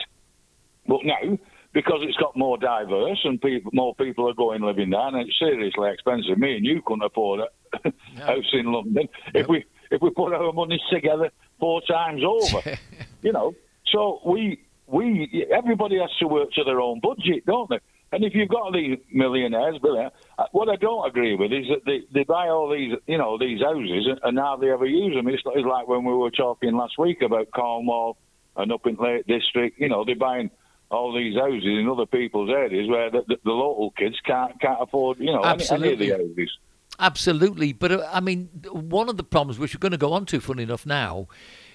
[0.88, 1.38] But now,
[1.74, 5.38] because it's got more diverse and people, more people are going living there, and it's
[5.38, 6.38] seriously expensive.
[6.38, 10.52] Me and you couldn't afford a house in London if we if we put our
[10.54, 11.30] money together
[11.60, 12.78] four times over.
[13.22, 13.54] you know,
[13.92, 17.80] so we we everybody has to work to their own budget, don't they?
[18.12, 21.86] And if you've got these millionaires, billionaires, uh, what I don't agree with is that
[21.86, 25.28] they, they buy all these, you know, these houses and, and hardly ever use them.
[25.28, 28.18] It's, it's like when we were talking last week about Cornwall
[28.56, 29.80] and up in Lake District.
[29.80, 30.52] You know, they're buying
[30.92, 34.82] all these houses in other people's areas where the, the, the local kids can't can't
[34.82, 36.12] afford, you know, any, any of the Absolutely.
[36.12, 36.58] houses.
[37.02, 40.26] Absolutely, but uh, I mean, one of the problems which we're going to go on
[40.26, 41.28] to, funny enough, now,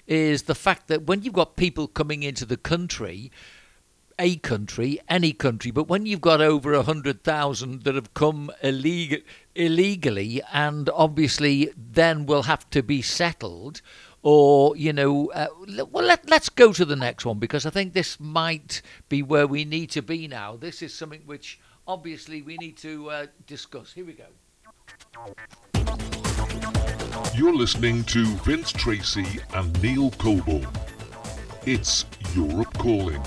[0.05, 3.31] is the fact that when you've got people coming into the country,
[4.17, 8.51] a country, any country, but when you've got over a hundred thousand that have come
[8.63, 9.23] illeg-
[9.55, 13.81] illegally, and obviously then will have to be settled,
[14.21, 15.47] or you know, uh,
[15.91, 19.47] well, let, let's go to the next one because I think this might be where
[19.47, 20.55] we need to be now.
[20.55, 23.93] This is something which obviously we need to uh, discuss.
[23.93, 24.25] Here we go.
[27.33, 30.67] You're listening to Vince Tracy and Neil Colbourne.
[31.65, 33.21] It's Europe Calling.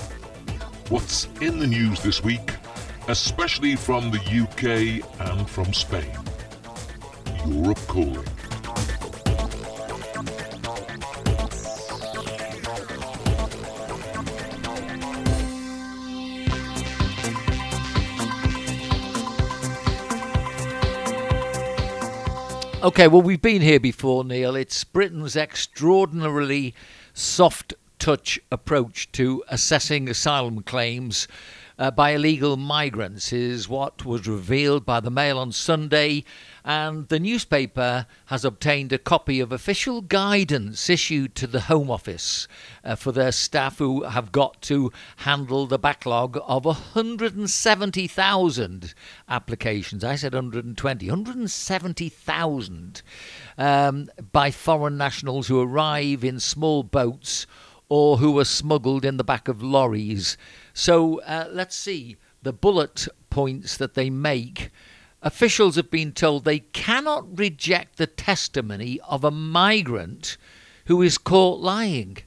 [0.91, 2.51] What's in the news this week,
[3.09, 6.11] especially from the UK and from Spain?
[7.47, 8.25] Europe Calling.
[22.83, 24.57] Okay, well, we've been here before, Neil.
[24.57, 26.75] It's Britain's extraordinarily
[27.13, 31.29] soft touch approach to assessing asylum claims
[31.79, 36.25] uh, by illegal migrants, is what was revealed by the Mail on Sunday.
[36.65, 42.47] And the newspaper has obtained a copy of official guidance issued to the Home Office
[42.85, 48.95] uh, for their staff who have got to handle the backlog of 170,000
[49.29, 50.03] applications.
[50.03, 53.03] I said 120, 170,000
[53.57, 57.47] um, by foreign nationals who arrive in small boats
[57.89, 60.37] or who were smuggled in the back of lorries.
[60.73, 64.71] So uh, let's see the bullet points that they make.
[65.23, 70.37] Officials have been told they cannot reject the testimony of a migrant
[70.87, 72.19] who is caught lying.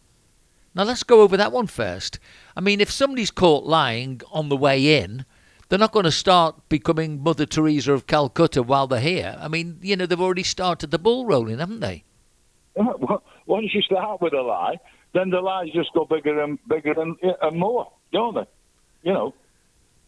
[0.74, 2.20] Now let's go over that one first.
[2.56, 5.26] I mean, if somebody's caught lying on the way in,
[5.70, 9.38] they're not going to start becoming Mother Teresa of Calcutta while they're here.
[9.40, 12.04] I mean, you know, they've already started the ball rolling, haven't they?
[12.76, 14.76] Once you start with a lie,
[15.14, 18.46] then the lies just go bigger and bigger and, and more, don't they?
[19.04, 19.34] You know.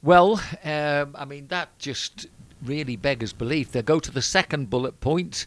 [0.01, 2.27] Well, um, I mean, that just
[2.63, 3.71] really beggars belief.
[3.71, 5.45] They go to the second bullet point.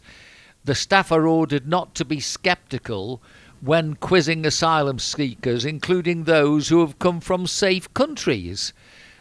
[0.65, 3.23] The staff are ordered not to be sceptical
[3.61, 8.73] when quizzing asylum seekers, including those who have come from safe countries.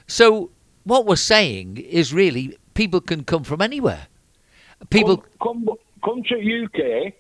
[0.08, 0.52] So,
[0.84, 4.08] what we're saying is really people can come from anywhere.
[4.90, 7.14] People, come, come, come to UK,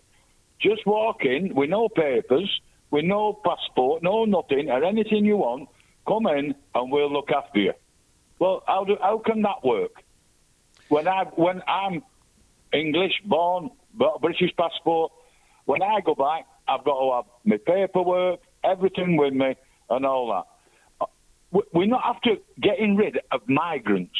[0.59, 2.61] just walk in with no papers,
[2.95, 5.67] with no passport, no nothing, or anything you want.
[6.07, 7.73] Come in and we'll look after you.
[8.39, 9.91] Well, how do, how can that work?
[10.87, 12.03] When I when I'm
[12.71, 13.71] English born,
[14.21, 15.11] British passport,
[15.65, 19.55] when I go back, I've got to have my paperwork, everything with me,
[19.89, 21.07] and all that.
[21.51, 22.31] We- We're not after
[22.61, 24.15] getting rid of migrants.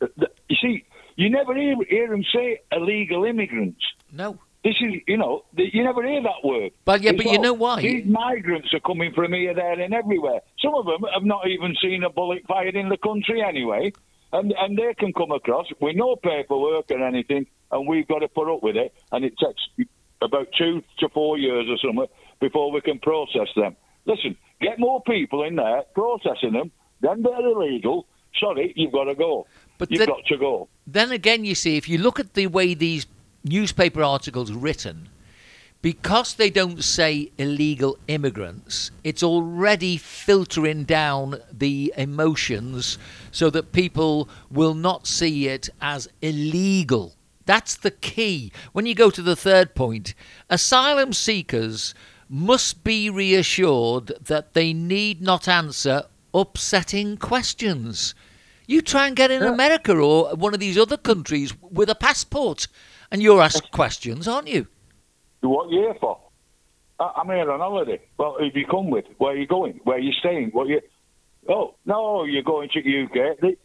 [0.00, 0.84] You see,
[1.16, 3.82] you never hear, hear them say illegal immigrants.
[4.10, 4.38] No.
[4.62, 6.72] This is, you know, the, you never hear that word.
[6.84, 7.80] But yeah, but you know why?
[7.80, 10.40] These migrants are coming from here, there, and everywhere.
[10.62, 13.92] Some of them have not even seen a bullet fired in the country anyway,
[14.32, 18.28] and and they can come across with no paperwork or anything, and we've got to
[18.28, 19.88] put up with it, and it takes
[20.20, 22.06] about two to four years or something
[22.40, 23.74] before we can process them.
[24.04, 28.06] Listen, get more people in there processing them, then they're illegal.
[28.38, 29.46] Sorry, you've got to go.
[29.78, 30.68] But you've then- got to go.
[30.86, 33.06] Then again, you see, if you look at the way these
[33.44, 35.08] newspaper articles written,
[35.82, 42.98] because they don't say illegal immigrants, it's already filtering down the emotions
[43.30, 47.14] so that people will not see it as illegal.
[47.46, 48.52] That's the key.
[48.72, 50.14] When you go to the third point,
[50.50, 51.94] asylum seekers
[52.28, 58.14] must be reassured that they need not answer upsetting questions.
[58.66, 62.68] You try and get in America or one of these other countries with a passport,
[63.10, 64.66] and you're asked questions, aren't you?
[65.40, 66.18] What you here for?
[66.98, 68.00] I'm here on holiday.
[68.18, 69.06] Well, who do you come with?
[69.18, 69.80] Where are you going?
[69.84, 70.50] Where are you staying?
[70.50, 70.80] What you?
[71.48, 73.40] Oh no, you're going to UK.
[73.40, 73.56] They,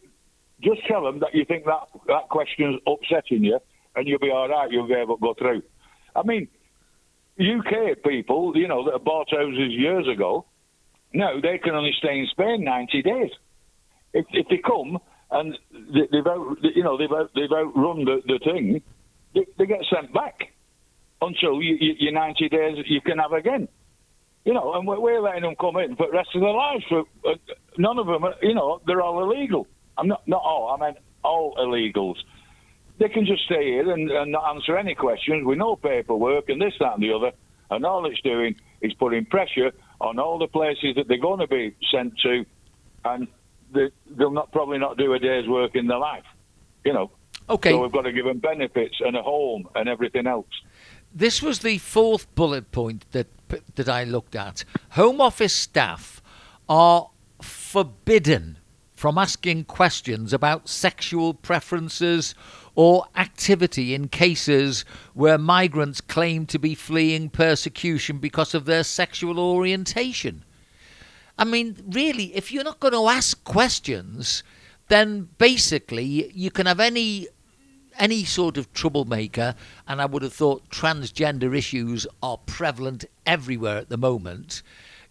[0.62, 3.58] just tell them that you think that that question's upsetting you,
[3.94, 4.70] and you'll be all right.
[4.70, 5.62] You'll be able to go through.
[6.14, 6.48] I mean,
[7.38, 10.46] UK people, you know, that bought houses years ago,
[11.12, 13.30] no, they can only stay in Spain 90 days.
[14.14, 14.98] If, if they come
[15.30, 18.82] and they, they've out, you know, they've out, they've outrun the, the thing,
[19.36, 20.52] they, they get sent back
[21.20, 23.68] until you, you, your 90 days you can have again.
[24.44, 26.84] You know, and we're, we're letting them come in for the rest of their lives.
[26.88, 27.34] For, uh,
[27.78, 29.66] none of them, are, you know, they're all illegal.
[29.98, 32.16] I'm not, not all, I mean all illegals.
[32.98, 36.60] They can just stay here and, and not answer any questions with no paperwork and
[36.60, 37.32] this, that, and the other.
[37.70, 41.48] And all it's doing is putting pressure on all the places that they're going to
[41.48, 42.44] be sent to,
[43.04, 43.26] and
[43.74, 46.24] they, they'll not probably not do a day's work in their life.
[46.84, 47.10] You know,
[47.48, 47.70] Okay.
[47.70, 50.46] so we've got to give them benefits and a home and everything else.
[51.14, 53.28] This was the fourth bullet point that
[53.76, 54.64] that I looked at.
[54.90, 56.20] Home Office staff
[56.68, 58.58] are forbidden
[58.92, 62.34] from asking questions about sexual preferences
[62.74, 64.84] or activity in cases
[65.14, 70.44] where migrants claim to be fleeing persecution because of their sexual orientation.
[71.38, 74.42] I mean, really, if you're not going to ask questions,
[74.88, 77.28] then basically you can have any
[77.98, 79.54] any sort of troublemaker,
[79.86, 84.62] and I would have thought transgender issues are prevalent everywhere at the moment.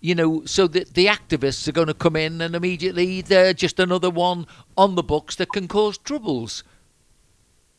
[0.01, 3.79] You know, so that the activists are going to come in and immediately they're just
[3.79, 4.45] another one
[4.77, 6.63] on the books that can cause troubles.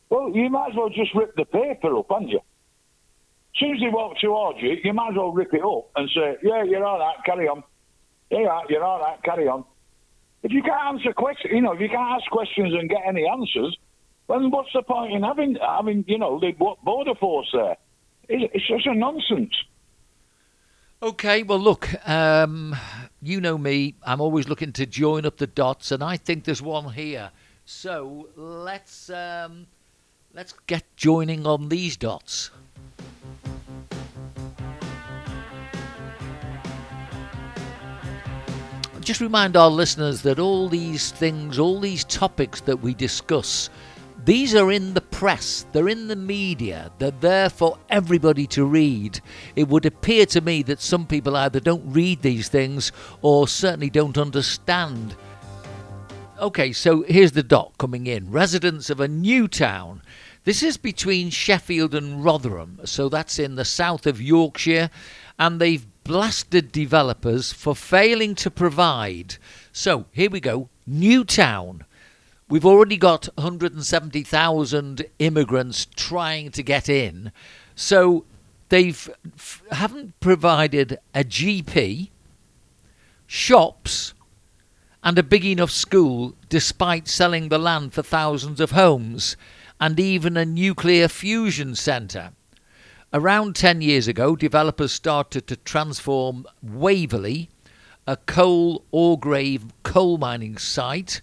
[0.09, 2.39] Well, you might as well just rip the paper up, haven't you?
[2.39, 6.09] As soon as they walk towards you, you might as well rip it up and
[6.13, 7.63] say, "Yeah, you're all right, carry on.
[8.29, 9.63] Yeah, you're all right, carry on."
[10.43, 13.27] If you can't answer questions, you know, if you can't ask questions and get any
[13.27, 13.77] answers,
[14.27, 17.77] then what's the point in having, having, you know, the bo- border force there?
[18.27, 19.53] It's, it's just a nonsense.
[21.01, 22.75] Okay, well, look, um,
[23.21, 23.95] you know me.
[24.03, 27.31] I'm always looking to join up the dots, and I think there's one here.
[27.65, 29.67] So let's um,
[30.33, 32.49] let's get joining on these dots.
[39.01, 43.69] Just remind our listeners that all these things, all these topics that we discuss,
[44.27, 49.21] these are in the press, they're in the media, they're there for everybody to read.
[49.55, 53.89] It would appear to me that some people either don't read these things or certainly
[53.89, 55.15] don't understand.
[56.41, 58.29] Okay, so here's the dot coming in.
[58.29, 60.01] Residents of a new town.
[60.43, 64.89] This is between Sheffield and Rotherham, so that's in the south of Yorkshire,
[65.39, 69.37] and they've blasted developers for failing to provide.
[69.71, 70.67] So here we go.
[70.85, 71.85] New town.
[72.49, 77.33] We've already got 170,000 immigrants trying to get in.
[77.75, 78.23] So
[78.69, 82.09] they've f- haven't provided a GP,
[83.25, 84.13] shops,
[85.03, 89.35] and a big enough school despite selling the land for thousands of homes
[89.79, 92.31] and even a nuclear fusion centre.
[93.13, 97.49] Around 10 years ago, developers started to transform Waverley,
[98.05, 101.21] a coal Orgreave coal mining site,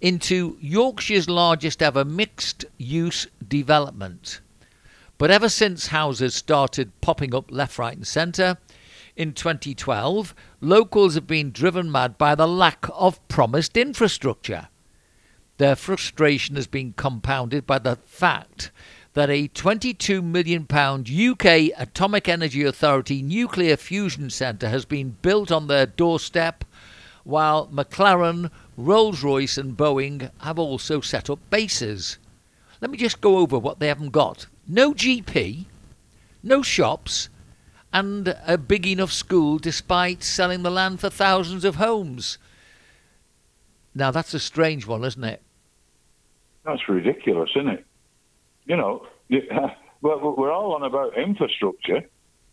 [0.00, 4.40] into Yorkshire's largest ever mixed use development.
[5.18, 8.56] But ever since houses started popping up left, right, and centre,
[9.16, 14.68] in 2012, locals have been driven mad by the lack of promised infrastructure.
[15.58, 18.70] Their frustration has been compounded by the fact
[19.12, 25.50] that a 22 million pound UK Atomic Energy Authority nuclear fusion centre has been built
[25.50, 26.64] on their doorstep,
[27.24, 32.18] while McLaren, Rolls-Royce and Boeing have also set up bases.
[32.80, 34.46] Let me just go over what they haven't got.
[34.66, 35.66] No GP,
[36.42, 37.28] no shops,
[37.92, 42.38] and a big enough school despite selling the land for thousands of homes.
[43.94, 45.42] Now that's a strange one, isn't it?
[46.64, 47.84] That's ridiculous, isn't it?
[48.66, 49.06] You know,
[50.00, 52.02] we're all on about infrastructure,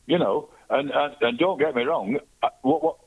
[0.06, 2.98] you know, and, and, and don't get me wrong, uh, what, what,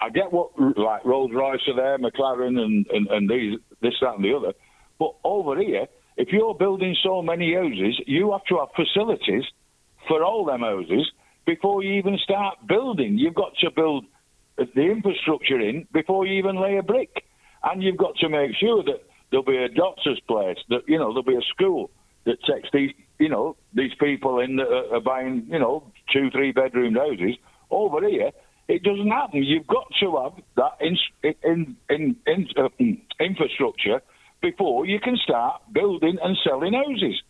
[0.00, 4.16] I get what, like Rolls Royce are there, McLaren, and, and, and these, this, that,
[4.16, 4.52] and the other.
[4.98, 9.44] But over here, if you're building so many houses, you have to have facilities
[10.08, 11.10] for all them houses
[11.44, 13.18] before you even start building.
[13.18, 14.04] You've got to build
[14.56, 17.24] the infrastructure in before you even lay a brick.
[17.62, 21.08] And you've got to make sure that there'll be a doctor's place, that, you know,
[21.08, 21.90] there'll be a school
[22.24, 26.52] that takes these, you know, these people in that are buying, you know, two, three
[26.52, 27.36] bedroom houses.
[27.70, 28.30] Over here,
[28.68, 29.42] it doesn't happen.
[29.42, 30.96] You've got to have that in,
[31.42, 31.76] in,
[32.26, 32.68] in, uh,
[33.20, 34.02] infrastructure
[34.42, 37.22] before you can start building and selling houses.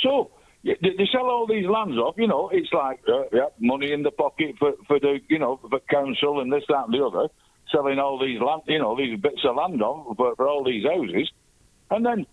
[0.00, 0.30] So
[0.64, 2.14] they, they sell all these lands off.
[2.16, 5.58] You know, it's like uh, yeah, money in the pocket for, for the you know
[5.68, 7.28] for council and this that and the other,
[7.72, 10.84] selling all these land, you know, these bits of land off for, for all these
[10.84, 11.30] houses,
[11.90, 12.26] and then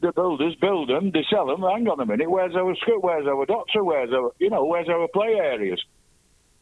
[0.00, 1.60] the builders build them, they sell them.
[1.60, 3.00] Hang on a minute, where's our school?
[3.00, 3.84] Where's our doctor?
[3.84, 5.80] Where's our you know where's our play areas?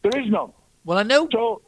[0.03, 0.53] There is none.
[0.89, 1.29] Well, I know.
[1.31, 1.61] So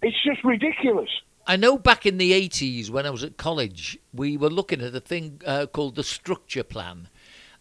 [0.00, 1.10] it's just ridiculous.
[1.46, 4.94] I know back in the 80s when I was at college, we were looking at
[4.94, 7.10] a thing uh, called the structure plan.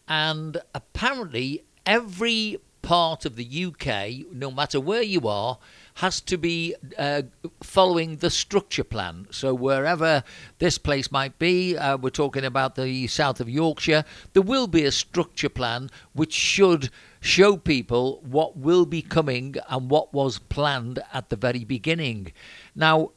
[0.07, 2.59] And apparently, every
[2.91, 5.57] part of the UK, no matter where you are,
[6.03, 7.21] has to be uh,
[7.63, 9.27] following the structure plan.
[9.31, 10.25] So, wherever
[10.59, 14.83] this place might be, uh, we're talking about the south of Yorkshire, there will be
[14.83, 16.89] a structure plan which should
[17.21, 22.33] show people what will be coming and what was planned at the very beginning.
[22.75, 23.11] Now,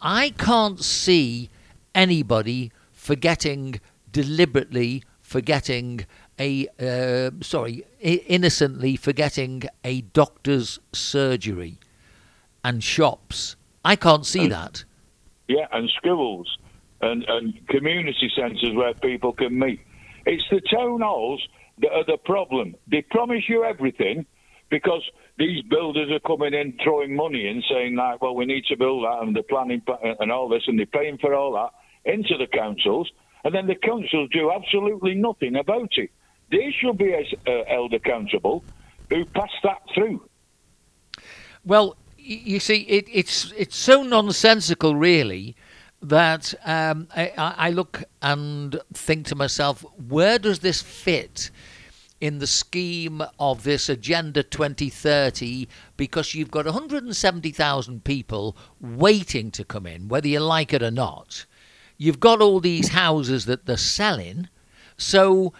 [0.00, 1.50] I can't see
[1.94, 3.78] anybody forgetting
[4.10, 6.06] deliberately forgetting
[6.38, 11.78] a uh, sorry innocently forgetting a doctor's surgery
[12.64, 13.56] and shops.
[13.84, 14.84] I can't see and, that.
[15.48, 16.58] Yeah, and schools
[17.00, 19.80] and, and community centres where people can meet.
[20.26, 21.46] It's the town halls
[21.80, 22.74] that are the problem.
[22.86, 24.26] They promise you everything
[24.70, 25.02] because
[25.38, 29.04] these builders are coming in throwing money in, saying like, well, we need to build
[29.04, 29.80] that, and they're planning
[30.20, 31.70] and all this, and they're paying for all that
[32.12, 33.10] into the councils,
[33.44, 36.10] and then the councils do absolutely nothing about it.
[36.50, 38.64] They should be uh, held accountable
[39.10, 40.28] who passed that through.
[41.64, 45.56] Well, you see, it, it's it's so nonsensical, really,
[46.02, 51.50] that um, I, I look and think to myself, where does this fit?
[52.20, 59.86] in the scheme of this Agenda 2030 because you've got 170,000 people waiting to come
[59.86, 61.46] in, whether you like it or not.
[61.96, 64.48] You've got all these houses that they're selling.
[64.96, 65.52] So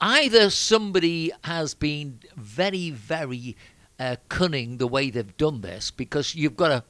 [0.00, 3.56] either somebody has been very, very
[3.98, 6.84] uh, cunning the way they've done this because you've got to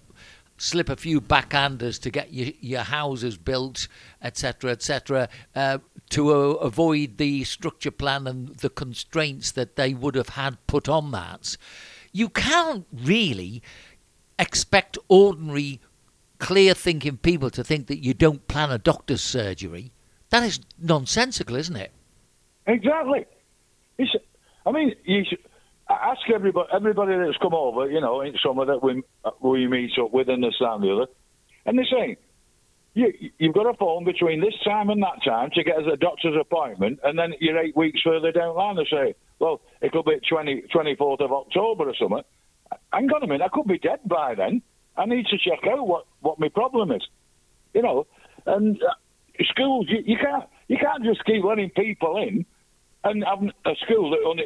[0.58, 3.88] slip a few backhanders to get your, your houses built,
[4.22, 5.78] etc., etc., uh,
[6.10, 10.88] to uh, avoid the structure plan and the constraints that they would have had put
[10.88, 11.56] on that.
[12.12, 13.62] You can't really
[14.38, 15.80] expect ordinary,
[16.38, 19.92] clear thinking people to think that you don't plan a doctor's surgery.
[20.30, 21.92] That is nonsensical, isn't it?
[22.66, 23.26] Exactly.
[24.66, 25.38] I mean, you should,
[25.88, 29.02] ask everybody, everybody that's come over, you know, in summer that we
[29.40, 31.06] we meet up with and this and the other,
[31.64, 32.16] and they're saying,
[32.94, 35.96] you, you've got a phone between this time and that time to get us a
[35.96, 38.76] doctor's appointment, and then you're eight weeks further down the line.
[38.76, 42.22] They say, well, it could be 20, 24th of October or something.
[42.92, 44.62] Hang on a minute, I could be dead by then.
[44.96, 47.06] I need to check out what, what my problem is.
[47.74, 48.06] You know,
[48.46, 48.94] and uh,
[49.50, 52.46] schools, you, you can't you can't just keep letting people in
[53.04, 54.44] and having a school that only,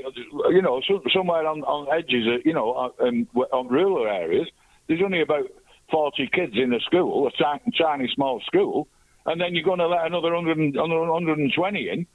[0.54, 0.80] you know,
[1.12, 4.48] somewhere on, on edges, of, you know, uh, um, on, on rural areas,
[4.86, 5.46] there's only about
[5.90, 8.88] 40 kids in a school, a tiny, tiny small school,
[9.26, 12.06] and then you're going to let another 100, 120 in,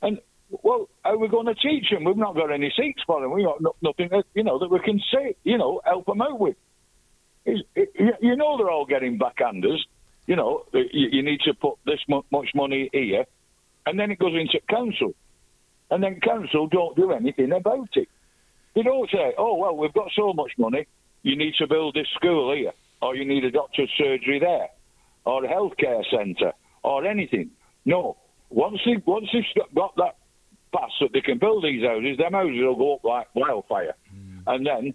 [0.00, 0.18] and
[0.62, 2.04] well, how are we going to teach them?
[2.04, 3.32] We've not got any seats for them.
[3.32, 6.20] We've got no, nothing, that, you know, that we can say, you know, help them
[6.20, 6.56] out with.
[7.46, 9.78] It, it, you know, they're all getting backhanders.
[10.26, 13.24] You know, you, you need to put this much money here,
[13.86, 15.14] and then it goes into council
[15.92, 18.08] and then council don't do anything about it.
[18.74, 20.86] They don't say, oh, well, we've got so much money,
[21.22, 22.72] you need to build this school here,
[23.02, 24.68] or you need a doctor's surgery there,
[25.26, 27.50] or a healthcare centre, or anything.
[27.84, 28.16] No.
[28.48, 30.16] Once, they, once they've got that
[30.74, 33.94] pass that they can build these houses, them houses will go up like wildfire.
[34.10, 34.38] Hmm.
[34.46, 34.94] And then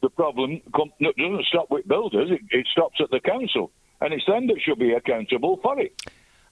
[0.00, 3.72] the problem come, doesn't stop with builders, it, it stops at the council.
[4.00, 6.00] And it's them that should be accountable for it.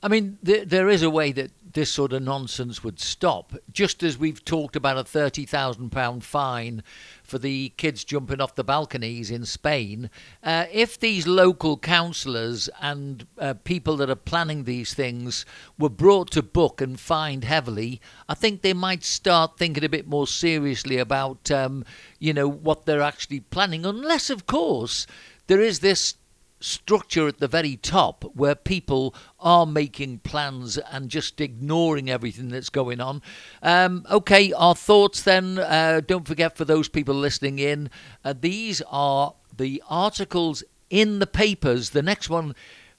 [0.03, 4.03] I mean, there, there is a way that this sort of nonsense would stop, just
[4.03, 6.83] as we've talked about a £30,000 fine
[7.22, 10.09] for the kids jumping off the balconies in Spain.
[10.43, 15.45] Uh, if these local councillors and uh, people that are planning these things
[15.79, 20.09] were brought to book and fined heavily, I think they might start thinking a bit
[20.09, 21.85] more seriously about, um,
[22.18, 25.07] you know, what they're actually planning, unless, of course,
[25.47, 26.14] there is this
[26.61, 32.71] structure at the very top where people are making plans and just ignoring everything that's
[32.71, 33.23] going on.
[33.63, 35.59] Um, okay, our thoughts then.
[35.59, 37.91] Uh, don't forget for those people listening in,
[38.25, 41.91] uh, these are the articles in the papers.
[41.91, 42.55] The next one.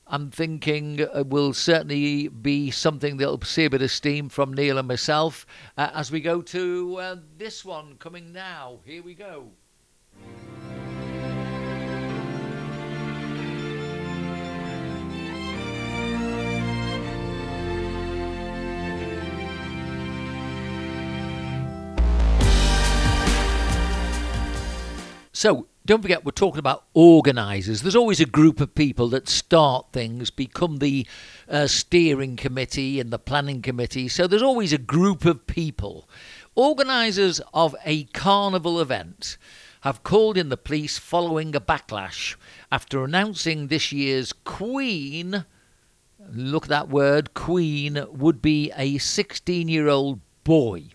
[0.10, 4.78] I'm thinking uh, will certainly be something that'll see a bit of steam from Neil
[4.78, 5.46] and myself
[5.78, 8.80] uh, as we go to uh, this one coming now.
[8.86, 9.52] Here we go.
[25.38, 27.84] So don't forget, we're talking about organisers.
[27.84, 31.06] There's always a group of people that start things, become the
[31.48, 34.08] uh, steering committee and the planning committee.
[34.08, 36.10] So there's always a group of people.
[36.56, 39.38] Organisers of a carnival event
[39.82, 42.36] have called in the police following a backlash
[42.72, 45.46] after announcing this year's Queen.
[46.34, 50.86] Look at that word, Queen, would be a 16 year old boy.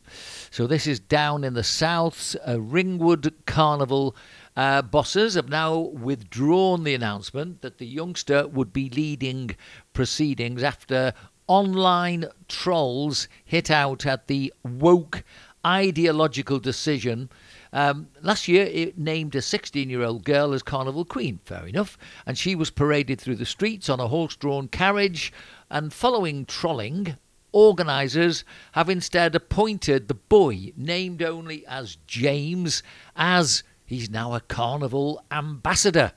[0.52, 2.36] So this is down in the south.
[2.46, 4.14] uh, Ringwood Carnival.
[4.54, 9.56] Uh, bosses have now withdrawn the announcement that the youngster would be leading
[9.94, 11.14] proceedings after
[11.46, 15.24] online trolls hit out at the woke
[15.64, 17.30] ideological decision.
[17.72, 21.40] Um, last year, it named a 16 year old girl as Carnival Queen.
[21.46, 21.96] Fair enough.
[22.26, 25.32] And she was paraded through the streets on a horse drawn carriage.
[25.70, 27.16] And following trolling,
[27.52, 32.82] organisers have instead appointed the boy, named only as James,
[33.14, 36.12] as he's now a carnival ambassador,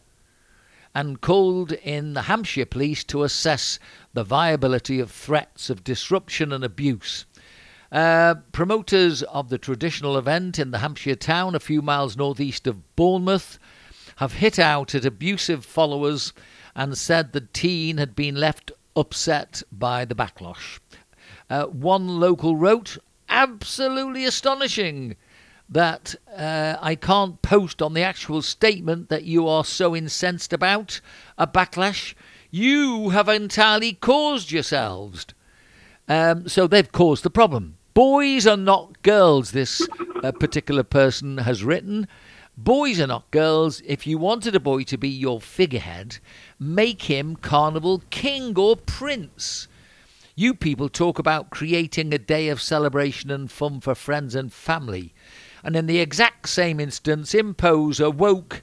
[0.94, 3.80] and called in the Hampshire police to assess
[4.14, 7.26] the viability of threats of disruption and abuse.
[7.92, 12.96] Uh, promoters of the traditional event in the Hampshire town, a few miles northeast of
[12.96, 13.60] Bournemouth,
[14.18, 16.34] have hit out at abusive followers
[16.76, 20.80] and said the teen had been left upset by the backlash.
[21.50, 22.98] Uh, one local wrote,
[23.30, 25.16] absolutely astonishing
[25.70, 31.02] that uh, I can't post on the actual statement that you are so incensed about
[31.38, 32.14] a backlash.
[32.52, 35.26] You have entirely caused yourselves.
[36.08, 37.78] Um, so they've caused the problem.
[37.94, 39.88] Boys are not girls, this
[40.24, 42.08] uh, particular person has written.
[42.58, 43.82] Boys are not girls.
[43.86, 46.20] If you wanted a boy to be your figurehead,
[46.60, 49.68] make him Carnival King or Prince.
[50.38, 55.14] You people talk about creating a day of celebration and fun for friends and family,
[55.64, 58.62] and in the exact same instance, impose a woke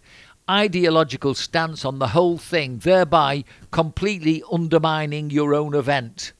[0.50, 6.34] ideological stance on the whole thing, thereby completely undermining your own event.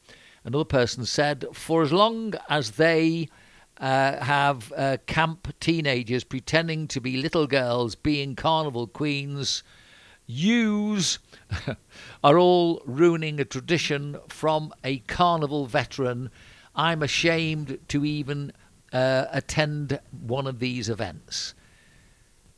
[0.45, 3.26] Another person said, for as long as they
[3.78, 9.62] uh, have uh, camp teenagers pretending to be little girls being carnival queens,
[10.33, 11.18] use
[12.24, 16.30] are all ruining a tradition from a carnival veteran.
[16.74, 18.53] I'm ashamed to even
[18.93, 21.55] uh, attend one of these events.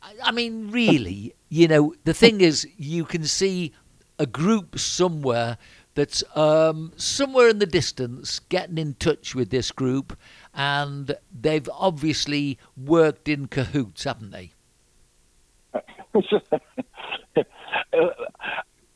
[0.03, 3.73] I, I mean, really, you know, the thing is, you can see
[4.19, 5.59] a group somewhere
[5.95, 10.19] that's um, somewhere in the distance getting in touch with this group,
[10.53, 14.53] and they've obviously worked in cahoots, haven't they?
[17.93, 18.11] Uh, uh,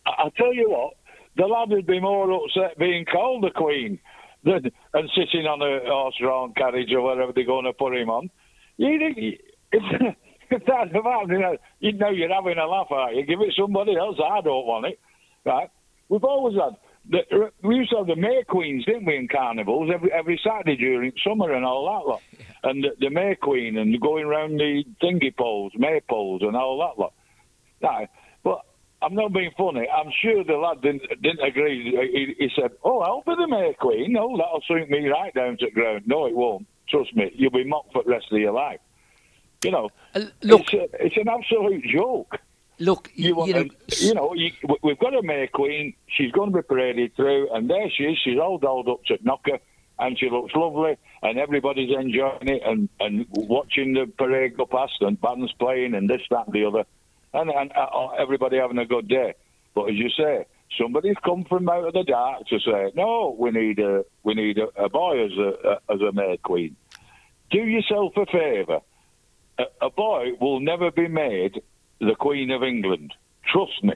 [0.06, 0.94] I'll tell you what,
[1.36, 3.98] the lad would be more upset being called the Queen
[4.44, 8.30] than and sitting on a horse-drawn carriage or whatever they're going to put him on.
[8.76, 9.40] You think
[9.72, 10.16] if,
[10.50, 13.24] if that's about, you know, you know you're having a laugh, are you?
[13.26, 14.16] Give it somebody else.
[14.18, 15.00] I don't want it,
[15.44, 15.70] right?
[16.08, 16.76] We've always had.
[17.10, 20.76] The, we used to have the May Queens, didn't we, in carnivals every every Saturday
[20.76, 22.22] during summer and all that lot.
[22.32, 22.70] Yeah.
[22.70, 26.78] And the, the May Queen and going round the thingy poles, May poles and all
[26.80, 27.14] that lot.
[27.82, 28.10] Right.
[29.08, 29.88] I'm not being funny.
[29.88, 31.96] I'm sure the lad didn't didn't agree.
[32.12, 34.12] He, he said, "Oh, I'll be the May Queen.
[34.12, 36.66] No, that'll suit me right down to the ground." No, it won't.
[36.90, 38.80] Trust me, you'll be mocked for the rest of your life.
[39.64, 42.38] You know, uh, look, it's, a, it's, an absolute joke.
[42.78, 43.64] Look, you, you know,
[43.96, 44.50] you know you,
[44.82, 45.94] we've got a May Queen.
[46.08, 48.18] She's going to be paraded through, and there she is.
[48.22, 49.58] She's all dolled up to knocker.
[49.98, 55.00] and she looks lovely, and everybody's enjoying it and, and watching the parade go past
[55.00, 56.84] and bands playing and this, that, and the other,
[57.34, 59.34] and, and uh, everybody having a good day.
[59.74, 60.46] But as you say,
[60.80, 64.58] somebody's come from out of the dark to say, no, we need a we need
[64.58, 66.76] a, a boy as a, a as a May Queen.
[67.50, 68.80] Do yourself a favour.
[69.58, 71.60] A, a boy will never be made
[72.00, 73.14] the Queen of England.
[73.52, 73.94] Trust me.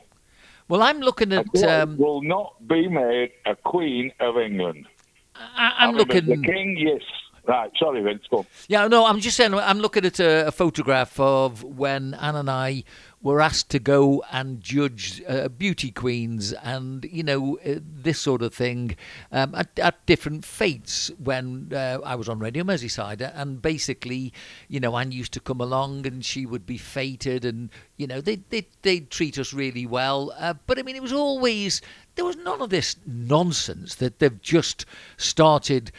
[0.69, 1.53] Well, I'm looking A at.
[1.53, 4.87] boy Um, will not be made a Queen of England.
[5.35, 6.27] I, I'm I looking.
[6.27, 7.03] The King, yes.
[7.47, 8.23] Right, sorry, Vince.
[8.31, 8.47] Go.
[8.69, 9.53] Yeah, no, I'm just saying.
[9.55, 12.85] I'm looking at a, a photograph of when Anne and I
[13.23, 18.43] were asked to go and judge uh, beauty queens and you know uh, this sort
[18.43, 18.97] of thing
[19.31, 23.31] um, at, at different fetes when uh, I was on Radio Merseyside.
[23.35, 24.33] And basically
[24.69, 28.21] you know Anne used to come along and she would be feted and you know
[28.21, 30.33] they they they'd treat us really well.
[30.37, 31.81] Uh, but I mean it was always
[32.17, 34.85] there was none of this nonsense that they've just
[35.17, 35.93] started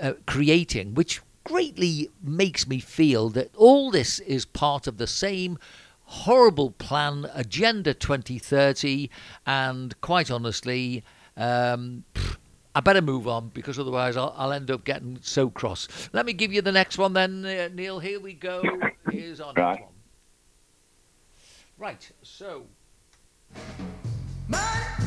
[0.00, 5.58] uh, creating which greatly makes me feel that all this is part of the same
[6.10, 9.10] horrible plan, Agenda 2030,
[9.46, 11.04] and quite honestly,
[11.36, 12.36] um, pff,
[12.74, 15.86] I better move on because otherwise I'll, I'll end up getting so cross.
[16.12, 17.98] Let me give you the next one then, uh, Neil.
[17.98, 18.62] Here we go.
[19.10, 19.70] Here's our Right.
[19.78, 19.92] next one.
[21.76, 22.64] Right, so.
[23.54, 24.97] Who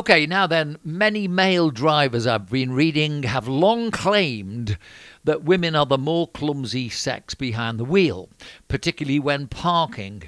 [0.00, 4.78] Okay, now then, many male drivers I've been reading have long claimed
[5.24, 8.30] that women are the more clumsy sex behind the wheel,
[8.66, 10.22] particularly when parking.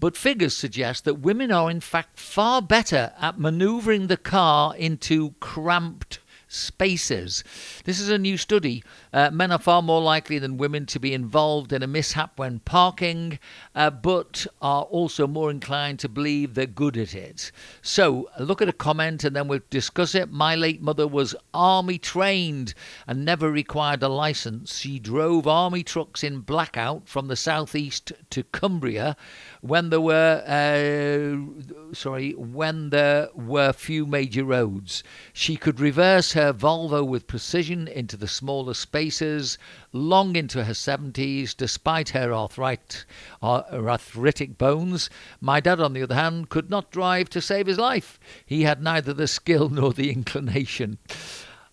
[0.00, 5.36] But figures suggest that women are in fact far better at manoeuvring the car into
[5.38, 6.18] cramped
[6.48, 7.44] spaces.
[7.84, 8.82] This is a new study.
[9.12, 12.58] Uh, men are far more likely than women to be involved in a mishap when
[12.60, 13.38] parking,
[13.74, 17.52] uh, but are also more inclined to believe they're good at it.
[17.82, 20.32] So, look at a comment and then we'll discuss it.
[20.32, 22.74] My late mother was army trained
[23.06, 24.78] and never required a license.
[24.78, 29.16] She drove army trucks in blackout from the southeast to Cumbria
[29.60, 35.02] when there were uh, sorry when there were few major roads.
[35.32, 39.58] She could reverse her Volvo with precision into the smaller spaces
[39.92, 43.04] long into her 70s despite her arthrit-
[43.42, 45.10] ar- arthritic bones.
[45.40, 48.20] My dad, on the other hand, could not drive to save his life.
[48.46, 50.98] He had neither the skill nor the inclination.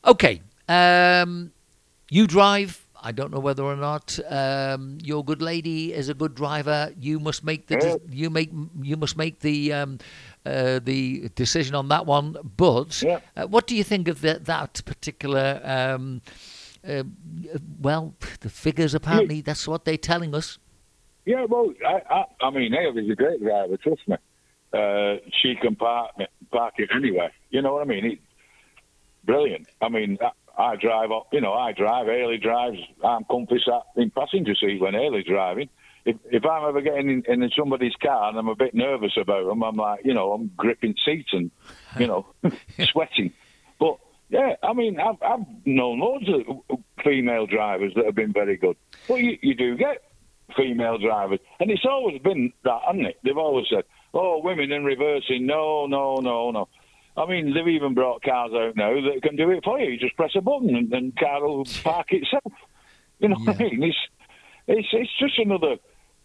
[0.06, 1.52] Okay, um,
[2.10, 2.86] you drive.
[3.02, 6.92] I don't know whether or not um, your good lady is a good driver.
[7.00, 8.52] You must make the you make
[8.82, 10.00] you must make the um,
[10.46, 12.36] uh, the decision on that one.
[12.58, 13.20] But Yeah.
[13.38, 15.62] uh, what do you think of that that particular?
[15.64, 16.22] Um,
[16.88, 17.04] uh,
[17.80, 20.58] well, the figures apparently that's what they're telling us.
[21.26, 24.16] Yeah, well, I, I, I mean, Ailey's a great driver, trust me.
[24.74, 26.12] Uh, she can park,
[26.52, 27.32] park it anywhere.
[27.50, 28.06] You know what I mean?
[28.06, 28.20] It,
[29.26, 29.68] brilliant.
[29.82, 33.84] I mean, I, I drive up, you know, I drive, Ailey drives, I'm comfy sat
[33.96, 35.70] in passenger seat when Ailey's driving.
[36.06, 39.48] If, if I'm ever getting in, in somebody's car and I'm a bit nervous about
[39.48, 41.52] them, I'm like, you know, I'm gripping seats and,
[42.00, 42.26] you know,
[42.92, 43.34] sweating.
[44.30, 48.78] Yeah, I mean, I've, I've known loads of female drivers that have been very good.
[49.08, 50.04] But you, you do get
[50.56, 53.18] female drivers, and it's always been that, hasn't it?
[53.24, 56.68] They've always said, "Oh, women in reversing." No, no, no, no.
[57.18, 59.92] I mean, they've even brought cars out now that can do it for you.
[59.92, 62.54] You just press a button and, and car will park itself.
[63.20, 63.84] You know what I mean?
[63.84, 63.98] It's,
[64.68, 65.78] it's it's just another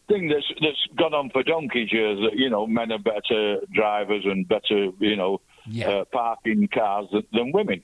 [0.09, 2.21] thing that's that's gone on for donkey's years.
[2.21, 5.89] That you know, men are better drivers and better, you know, Yeah.
[5.89, 7.83] uh, parking cars than, than women.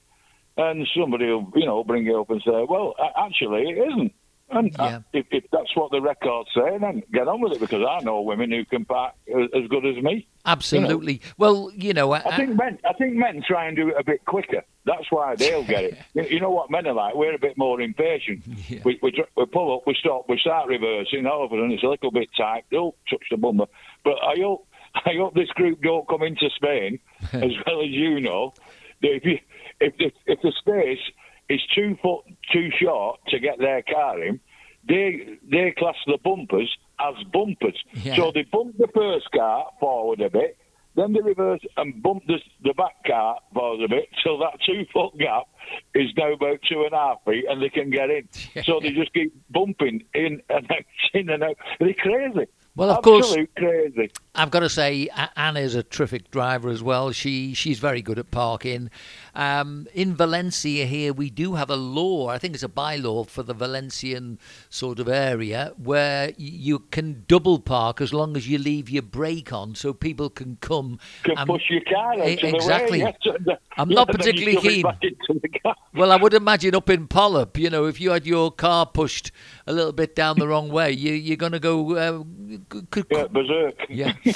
[0.62, 4.12] And somebody will, you know, bring it up and say, "Well, actually, it isn't."
[4.52, 5.20] And uh, Yeah.
[5.20, 8.20] if, if that's what the records say, then get on with it because I know
[8.22, 10.26] women who can park as, good as me.
[10.44, 11.20] Absolutely.
[11.38, 14.24] Well, you know, I think men, I think men try and do it a bit
[14.24, 14.62] quicker.
[14.86, 15.98] That's why they'll get it.
[16.14, 17.14] You- you know what men are like?
[17.14, 18.42] We're a bit more impatient.
[18.68, 18.80] Yeah.
[18.84, 21.26] We, we we pull up, we stop, we start reversing.
[21.26, 22.64] All of a sudden, it's a little bit tight.
[22.72, 23.66] Don't touch the bumper.
[24.04, 24.66] But I hope,
[25.06, 26.98] I hope this group don't come into Spain,
[27.32, 28.52] as well as you know.
[29.02, 29.38] If you,
[29.80, 30.98] if the, if the space
[31.48, 34.40] is two foot too short to get their car in,
[34.88, 37.78] they they class the bumpers as bumpers.
[37.94, 38.16] Yeah.
[38.16, 40.56] So they bump the first car forward a bit,
[40.96, 44.84] then they reverse and bump the, the back car forward a bit till that two
[44.92, 45.44] foot gap
[45.94, 48.28] is now about two and a half feet and they can get in.
[48.64, 51.56] So they just keep bumping in and out, in and out.
[51.78, 52.46] They're crazy.
[52.76, 54.10] Well, of course- Absolute crazy.
[54.32, 57.10] I've got to say, A- Anna's a terrific driver as well.
[57.10, 58.88] She she's very good at parking.
[59.34, 62.28] Um, in Valencia here, we do have a law.
[62.28, 67.58] I think it's a bylaw for the Valencian sort of area where you can double
[67.58, 70.98] park as long as you leave your brake on, so people can come.
[71.24, 72.98] Can and- push your car out E- exactly.
[73.00, 73.16] the way.
[73.24, 74.82] yes, and, I'm not and then you particularly keen.
[74.82, 75.74] Back into the car.
[75.94, 79.32] Well, I would imagine up in Polop, you know, if you had your car pushed
[79.66, 81.96] a little bit down the wrong way, you, you're going to go.
[81.96, 82.22] Uh,
[82.72, 83.74] c- c- Yeah, berserk.
[83.88, 84.12] Yeah.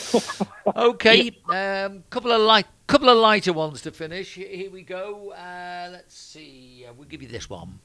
[0.76, 1.30] okay.
[1.48, 4.34] Um, couple of light, couple of lighter ones to finish.
[4.34, 5.32] Here we go.
[5.32, 6.86] Uh, let's see.
[6.88, 7.78] Uh, we'll give you this one.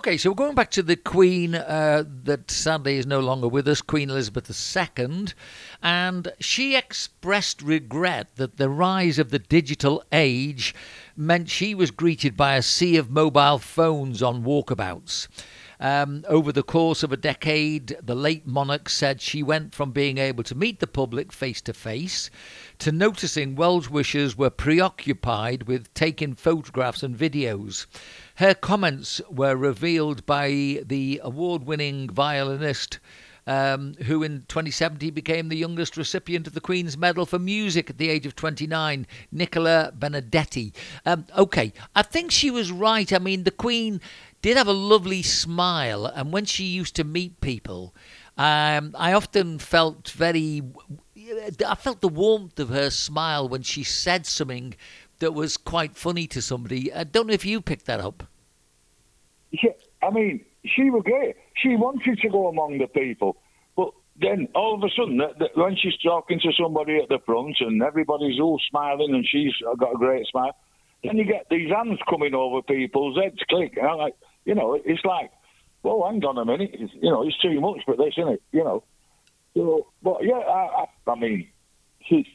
[0.00, 3.68] Okay, so we're going back to the Queen uh, that sadly is no longer with
[3.68, 5.26] us, Queen Elizabeth II,
[5.82, 10.74] and she expressed regret that the rise of the digital age
[11.18, 15.28] meant she was greeted by a sea of mobile phones on walkabouts.
[15.78, 20.16] Um, over the course of a decade, the late monarch said she went from being
[20.16, 22.30] able to meet the public face to face
[22.80, 27.84] to noticing well wishers were preoccupied with taking photographs and videos.
[28.36, 32.98] Her comments were revealed by the award winning violinist.
[33.46, 37.98] Um, who in 2070 became the youngest recipient of the Queen's Medal for Music at
[37.98, 40.72] the age of 29, Nicola Benedetti.
[41.06, 43.10] Um, okay, I think she was right.
[43.12, 44.00] I mean, the Queen
[44.42, 47.94] did have a lovely smile, and when she used to meet people,
[48.36, 50.62] um, I often felt very.
[51.66, 54.74] I felt the warmth of her smile when she said something
[55.18, 56.92] that was quite funny to somebody.
[56.92, 58.24] I don't know if you picked that up.
[59.50, 59.70] Yeah,
[60.02, 61.36] I mean, she was great.
[61.56, 63.36] She wanted to go among the people,
[63.76, 65.20] but then all of a sudden,
[65.54, 69.94] when she's talking to somebody at the front and everybody's all smiling and she's got
[69.94, 70.56] a great smile,
[71.04, 73.76] then you get these hands coming over people's heads, click.
[73.76, 74.14] And I'm like,
[74.44, 75.30] you know, it's like,
[75.82, 78.42] well, hang on a minute, it's, you know, it's too much for this, isn't it?
[78.52, 78.84] You know.
[79.54, 81.48] So, but yeah, I, I, I mean,
[82.08, 82.26] she,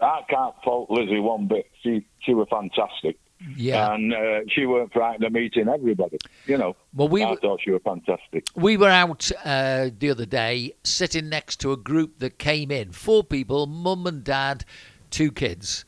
[0.00, 1.66] I can't fault Lizzie one bit.
[1.82, 3.18] She, she was fantastic.
[3.56, 3.92] Yeah.
[3.92, 6.18] And uh, she weren't frightened of meeting everybody.
[6.46, 8.46] You know, Well, we I were- thought she was fantastic.
[8.54, 12.92] We were out uh, the other day sitting next to a group that came in
[12.92, 14.64] four people, mum and dad,
[15.10, 15.84] two kids.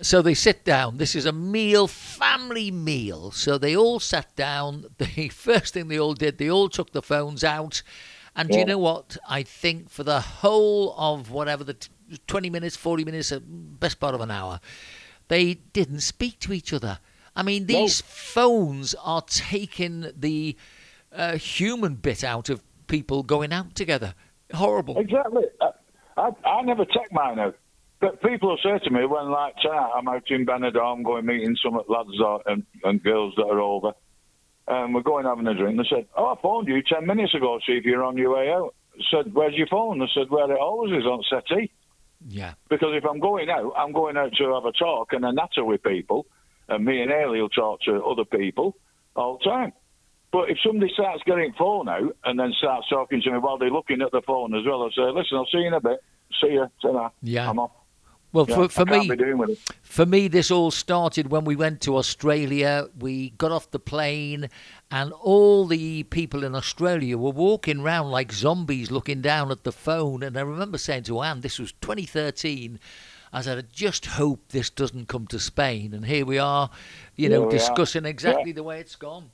[0.00, 0.98] So they sit down.
[0.98, 3.30] This is a meal, family meal.
[3.32, 4.86] So they all sat down.
[4.98, 7.82] The first thing they all did, they all took the phones out.
[8.38, 9.16] And do you know what?
[9.28, 11.90] I think for the whole of whatever the t-
[12.28, 14.60] 20 minutes, 40 minutes, uh, best part of an hour,
[15.26, 17.00] they didn't speak to each other.
[17.34, 20.56] I mean, these phones are taking the
[21.12, 24.14] uh, human bit out of people going out together.
[24.54, 24.98] Horrible.
[24.98, 25.44] Exactly.
[25.60, 25.70] I,
[26.16, 27.56] I, I never check mine out.
[28.00, 31.56] But people will say to me when, like, tonight I'm out in Benidorm going meeting
[31.62, 33.92] some lads or, and, and girls that are over,
[34.68, 35.78] and we're going having a drink.
[35.78, 37.58] They said, "Oh, I phoned you ten minutes ago.
[37.66, 40.50] See if you're on your way out." I said, "Where's your phone?" I said, "Where
[40.50, 41.70] it always is on settee."
[42.26, 42.54] Yeah.
[42.68, 45.64] Because if I'm going out, I'm going out to have a talk and a natter
[45.64, 46.26] with people,
[46.68, 48.76] and me and Ailey will talk to other people
[49.14, 49.72] all the time.
[50.30, 53.70] But if somebody starts getting phone out and then starts talking to me while they're
[53.70, 56.00] looking at the phone as well, I say, "Listen, I'll see you in a bit.
[56.40, 56.66] See you.
[56.82, 57.48] ta Yeah.
[57.48, 57.70] I'm off."
[58.32, 59.58] Well, Yeah, for, for me, be doing with it.
[59.82, 62.88] For me, this all started when we went to Australia.
[62.98, 64.50] We got off the plane,
[64.90, 69.72] and all the people in Australia were walking around like zombies looking down at the
[69.72, 70.22] phone.
[70.22, 72.78] And I remember saying to Anne, this was 2013.
[73.32, 75.92] I said, I just hope this doesn't come to Spain.
[75.94, 76.70] And here we are,
[77.16, 77.50] you know, we are.
[77.50, 78.56] discussing exactly Yeah.
[78.56, 79.30] the way it's gone.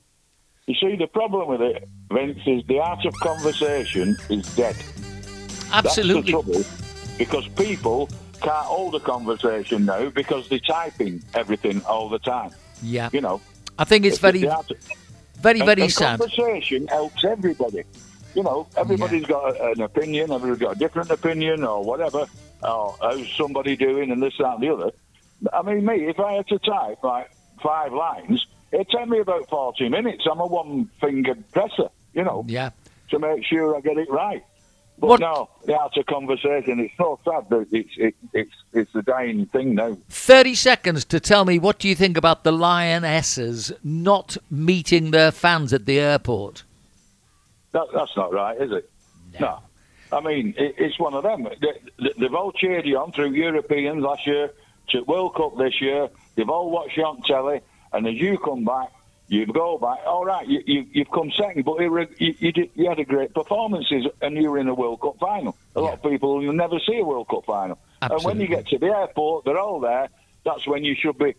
[0.67, 4.75] You see, the problem with it, Vince, is the art of conversation is dead.
[5.71, 6.31] Absolutely.
[6.31, 6.63] That's the trouble,
[7.17, 8.09] because people
[8.41, 12.51] can't hold a conversation now because they're typing everything all the time.
[12.83, 13.09] Yeah.
[13.13, 13.41] You know,
[13.79, 14.71] I think it's very, art
[15.37, 16.19] very, and- very sad.
[16.19, 17.83] Conversation helps everybody.
[18.35, 22.25] You know, everybody's got an opinion, everybody's got a different opinion or whatever.
[22.63, 24.91] Or how's somebody doing and this, that, and the other.
[25.53, 27.29] I mean, me, if I had to type like
[27.61, 30.25] five lines, it'd take me about 40 minutes.
[30.29, 32.71] I'm a one fingered presser, you know, Yeah.
[33.11, 34.43] to make sure I get it right.
[34.97, 38.95] But What- no, the art of conversation, it's so sad that it's, it, it's, it's
[38.95, 39.97] a dying thing now.
[40.09, 45.31] 30 seconds to tell me what do you think about the Lionesses not meeting their
[45.31, 46.63] fans at the airport?
[47.73, 48.89] That, that's not right, is it?
[49.39, 49.59] No.
[50.13, 51.45] I mean, it, it's one of them.
[51.61, 54.51] They- they've all cheered you on through Europeans last year,
[54.89, 56.09] to World Cup this year.
[56.35, 57.59] They've all watched you on telly,
[57.91, 58.91] And as you come back,
[59.27, 59.99] you go back.
[60.05, 63.33] All right, you, you you've come second, but you, you, did, you had a great
[63.33, 65.57] performances, and you were in a World Cup final.
[65.75, 67.79] A lot of people will never see a World Cup final.
[68.01, 70.09] And when you get to the airport, they're all there.
[70.43, 71.33] That's when you should be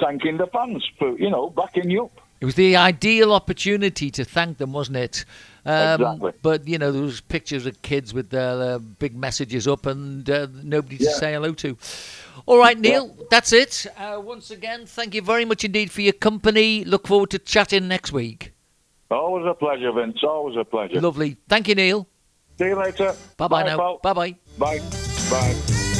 [0.00, 2.20] thanking the fans for you know backing you up.
[2.40, 5.24] It was the ideal opportunity to thank them, wasn't it?
[5.64, 6.32] Um, Exactly.
[6.42, 10.28] But you know, there was pictures of kids with their uh, big messages up and
[10.28, 11.10] uh, nobody to Yeah.
[11.10, 11.76] say hello to.
[12.46, 13.86] All right, Neil, that's it.
[13.96, 16.84] Uh, once again, thank you very much indeed for your company.
[16.84, 18.52] Look forward to chatting next week.
[19.10, 20.24] Always a pleasure, Vince.
[20.24, 21.00] Always a pleasure.
[21.00, 21.36] Lovely.
[21.48, 22.08] Thank you, Neil.
[22.58, 23.14] See you later.
[23.36, 23.98] Bye bye now.
[24.02, 24.34] Bye bye.
[24.58, 24.80] Bye.
[25.30, 25.91] Bye.